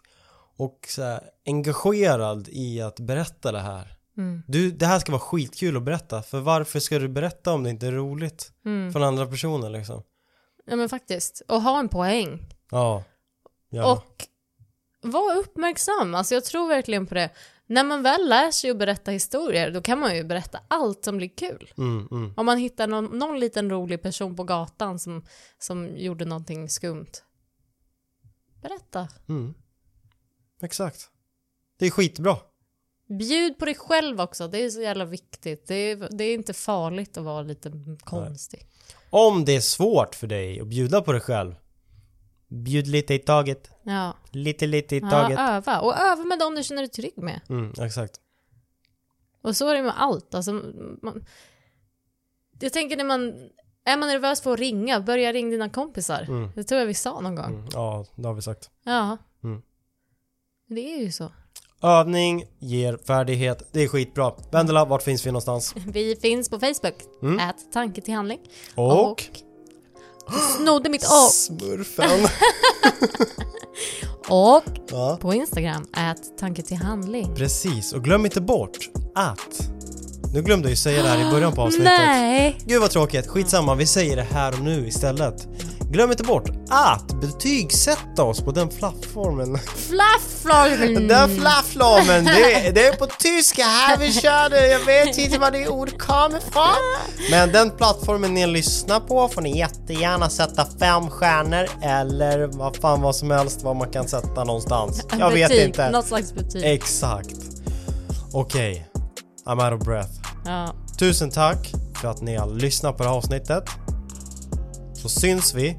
och 0.58 0.86
så 0.90 1.04
här, 1.04 1.22
engagerad 1.46 2.48
i 2.52 2.82
att 2.82 3.00
berätta 3.00 3.52
det 3.52 3.60
här. 3.60 3.95
Mm. 4.18 4.44
Du, 4.48 4.72
det 4.72 4.86
här 4.86 5.00
ska 5.00 5.12
vara 5.12 5.22
skitkul 5.22 5.78
att 5.78 5.84
berätta, 5.84 6.22
för 6.22 6.40
varför 6.40 6.80
ska 6.80 7.00
du 7.00 7.08
berätta 7.08 7.54
om 7.54 7.64
det 7.64 7.70
inte 7.70 7.88
är 7.88 7.92
roligt 7.92 8.52
Mm. 8.66 8.94
för 8.94 9.00
den 9.00 9.08
andra 9.08 9.26
personen 9.28 9.72
liksom? 9.72 10.04
Ja 10.66 10.76
men 10.76 10.90
faktiskt. 10.90 11.42
Och 11.48 11.62
ha 11.62 11.80
en 11.80 11.90
poäng. 11.90 12.50
Ja. 12.72 13.04
ja. 13.70 13.92
Och 13.92 14.28
var 15.02 15.36
uppmärksam. 15.38 16.16
Alltså 16.16 16.34
jag 16.34 16.46
tror 16.46 16.68
verkligen 16.68 17.06
på 17.06 17.16
det. 17.16 17.30
När 17.68 17.84
man 17.84 18.04
väl 18.04 18.30
lär 18.30 18.52
sig 18.52 18.70
att 18.70 18.78
berätta 18.78 19.12
historier, 19.12 19.72
då 19.72 19.82
kan 19.82 20.00
man 20.00 20.16
ju 20.16 20.24
berätta 20.24 20.60
allt 20.68 21.06
som 21.06 21.18
blir 21.18 21.30
kul. 21.38 21.74
Mm, 21.78 22.08
mm. 22.12 22.34
Om 22.38 22.46
man 22.46 22.58
hittar 22.58 22.88
någon, 22.88 23.06
någon 23.06 23.40
liten 23.40 23.70
rolig 23.70 24.02
person 24.02 24.36
på 24.36 24.44
gatan 24.44 25.00
som, 25.00 25.26
som 25.58 25.98
gjorde 25.98 26.26
någonting 26.26 26.70
skumt. 26.70 27.12
Berätta. 28.62 29.08
Mm. 29.30 29.54
Exakt. 30.62 31.10
Det 31.80 31.86
är 31.86 31.92
skitbra. 31.92 32.38
Bjud 33.08 33.58
på 33.58 33.66
dig 33.66 33.76
själv 33.76 34.22
också, 34.22 34.48
det 34.48 34.64
är 34.64 34.70
så 34.70 34.82
jävla 34.82 35.06
viktigt. 35.06 35.68
Det 35.68 35.76
är, 35.76 36.08
det 36.12 36.24
är 36.24 36.34
inte 36.34 36.54
farligt 36.54 37.18
att 37.18 37.24
vara 37.24 37.42
lite 37.42 37.72
konstig. 38.04 38.68
Om 39.10 39.46
det 39.46 39.56
är 39.56 39.62
svårt 39.62 40.16
för 40.16 40.28
dig 40.28 40.60
att 40.62 40.68
bjuda 40.68 41.02
på 41.02 41.12
dig 41.12 41.22
själv, 41.22 41.56
bjud 42.48 42.88
lite 42.88 43.14
i 43.14 43.20
taget. 43.20 43.70
Ja. 43.84 44.14
Lite, 44.32 44.68
lite 44.68 44.96
i 44.96 45.00
ja, 45.00 45.10
taget. 45.10 45.40
öva. 45.40 45.80
Och 45.80 45.98
öva 45.98 46.24
med 46.24 46.40
dem 46.40 46.56
du 46.56 46.64
känner 46.64 46.82
dig 46.82 46.90
trygg 46.90 47.18
med. 47.18 47.42
Mm, 47.50 47.74
exakt. 47.82 48.20
Och 49.42 49.56
så 49.58 49.70
är 49.70 49.76
det 49.76 49.84
med 49.84 49.94
allt. 50.02 50.36
Alltså, 50.36 50.52
man, 51.02 51.26
jag 52.60 52.74
tänker 52.74 52.98
när 52.98 53.04
man... 53.04 53.50
Är 53.88 53.98
man 53.98 54.10
nervös 54.10 54.42
för 54.42 54.54
att 54.54 54.60
ringa, 54.60 55.00
börja 55.00 55.34
ringa 55.34 55.50
dina 55.50 55.70
kompisar. 55.70 56.22
Mm. 56.22 56.50
Det 56.56 56.64
tror 56.64 56.80
jag 56.80 56.88
vi 56.88 56.94
sa 56.94 57.22
någon 57.22 57.36
gång. 57.36 57.54
Mm, 57.54 57.68
ja, 57.74 58.06
det 58.16 58.28
har 58.28 58.34
vi 58.34 58.42
sagt. 58.42 58.70
Ja. 58.84 59.18
Mm. 59.44 59.62
Det 60.68 60.94
är 60.94 61.02
ju 61.02 61.12
så. 61.12 61.32
Övning 61.86 62.44
ger 62.60 62.98
färdighet. 63.08 63.70
Det 63.72 63.84
är 63.84 63.88
skitbra. 63.88 64.32
Vendela, 64.52 64.86
vart 64.86 65.04
finns 65.04 65.26
vi 65.26 65.32
någonstans? 65.32 65.76
Vi 65.88 66.16
finns 66.16 66.50
på 66.50 66.60
Facebook, 66.60 66.96
Mm. 67.22 67.40
ät 67.40 67.56
tanke 67.74 68.02
till 68.02 68.14
handling. 68.14 68.40
Och? 68.76 69.24
Du 70.28 70.38
snodde 70.58 70.90
mitt 70.90 71.04
A. 71.04 71.28
Smurfen. 71.32 72.10
Och 74.30 74.64
ja. 74.92 75.18
på 75.22 75.34
Instagram, 75.34 75.88
ät 75.98 76.38
tanke 76.40 76.62
till 76.62 76.78
handling. 76.78 77.36
Precis, 77.36 77.94
och 77.94 78.04
glöm 78.04 78.26
inte 78.26 78.42
bort 78.42 78.90
att... 79.16 79.70
Nu 80.34 80.42
glömde 80.42 80.66
jag 80.68 80.70
ju 80.70 80.76
säga 80.76 81.04
det 81.04 81.10
här 81.10 81.28
i 81.28 81.32
början 81.32 81.54
på 81.54 81.62
avsnittet. 81.62 81.86
Nej! 82.08 82.58
Gud 82.66 82.82
vad 82.82 82.92
tråkigt, 82.92 83.28
skitsamma, 83.28 83.76
vi 83.76 83.86
säger 83.86 84.16
det 84.16 84.28
här 84.32 84.54
och 84.54 84.60
nu 84.64 84.88
istället. 84.88 85.48
Glöm 85.92 86.12
inte 86.12 86.24
bort 86.24 86.50
att 86.70 87.22
betygsätta 87.22 88.24
oss 88.24 88.42
på 88.42 88.52
den 88.52 88.70
plattformen. 88.70 89.58
Flafflormen! 89.58 91.08
Den 91.16 91.38
plattformen, 91.38 92.26
det, 92.26 92.72
det 92.76 92.88
är 92.88 92.94
på 92.94 93.06
tyska 93.06 93.64
här 93.64 93.98
vi 93.98 94.14
kör 94.14 94.50
det. 94.50 94.68
Jag 94.68 94.86
vet 94.86 95.18
inte 95.18 95.38
var 95.38 95.52
det 95.52 95.68
ord 95.68 95.98
kommer 95.98 96.38
ifrån. 96.38 96.66
Men 97.32 97.52
den 97.52 97.72
plattformen 97.72 98.34
ni 98.34 98.48
lyssnar 98.48 99.00
på 99.00 99.28
får 99.28 99.42
ni 99.42 99.58
jättegärna 99.58 100.30
sätta 100.30 100.66
fem 100.80 101.10
stjärnor 101.10 101.68
eller 101.82 102.48
vad 102.48 102.76
fan 102.76 103.02
vad 103.02 103.16
som 103.16 103.32
helst 103.32 103.64
vad 103.64 103.76
man 103.76 103.90
kan 103.90 104.08
sätta 104.08 104.44
någonstans. 104.44 105.06
Jag 105.20 105.32
vet 105.32 105.50
betyg, 105.50 105.66
inte. 105.66 105.90
Något 105.90 106.06
slags 106.06 106.34
betyg. 106.34 106.64
Exakt. 106.64 107.36
Okej, 108.34 108.88
I'm 109.46 109.72
out 109.72 109.82
of 109.82 109.86
breath. 109.88 110.12
Ja. 110.46 110.74
Tusen 111.00 111.32
tack 111.32 111.74
för 112.02 112.08
att 112.08 112.22
ni 112.22 112.36
har 112.36 112.48
lyssnat 112.48 112.98
på 112.98 113.04
det 113.04 113.10
här 113.10 113.16
avsnittet. 113.16 113.64
Så 115.06 115.10
syns 115.10 115.54
vi 115.54 115.78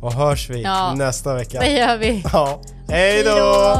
och 0.00 0.12
hörs 0.12 0.50
vi 0.50 0.62
Ja. 0.62 0.94
nästa 0.94 1.34
vecka. 1.34 1.60
Det 1.60 1.70
gör 1.72 1.96
vi. 1.98 2.22
Ja, 2.32 2.60
hej 2.88 3.22
då! 3.24 3.76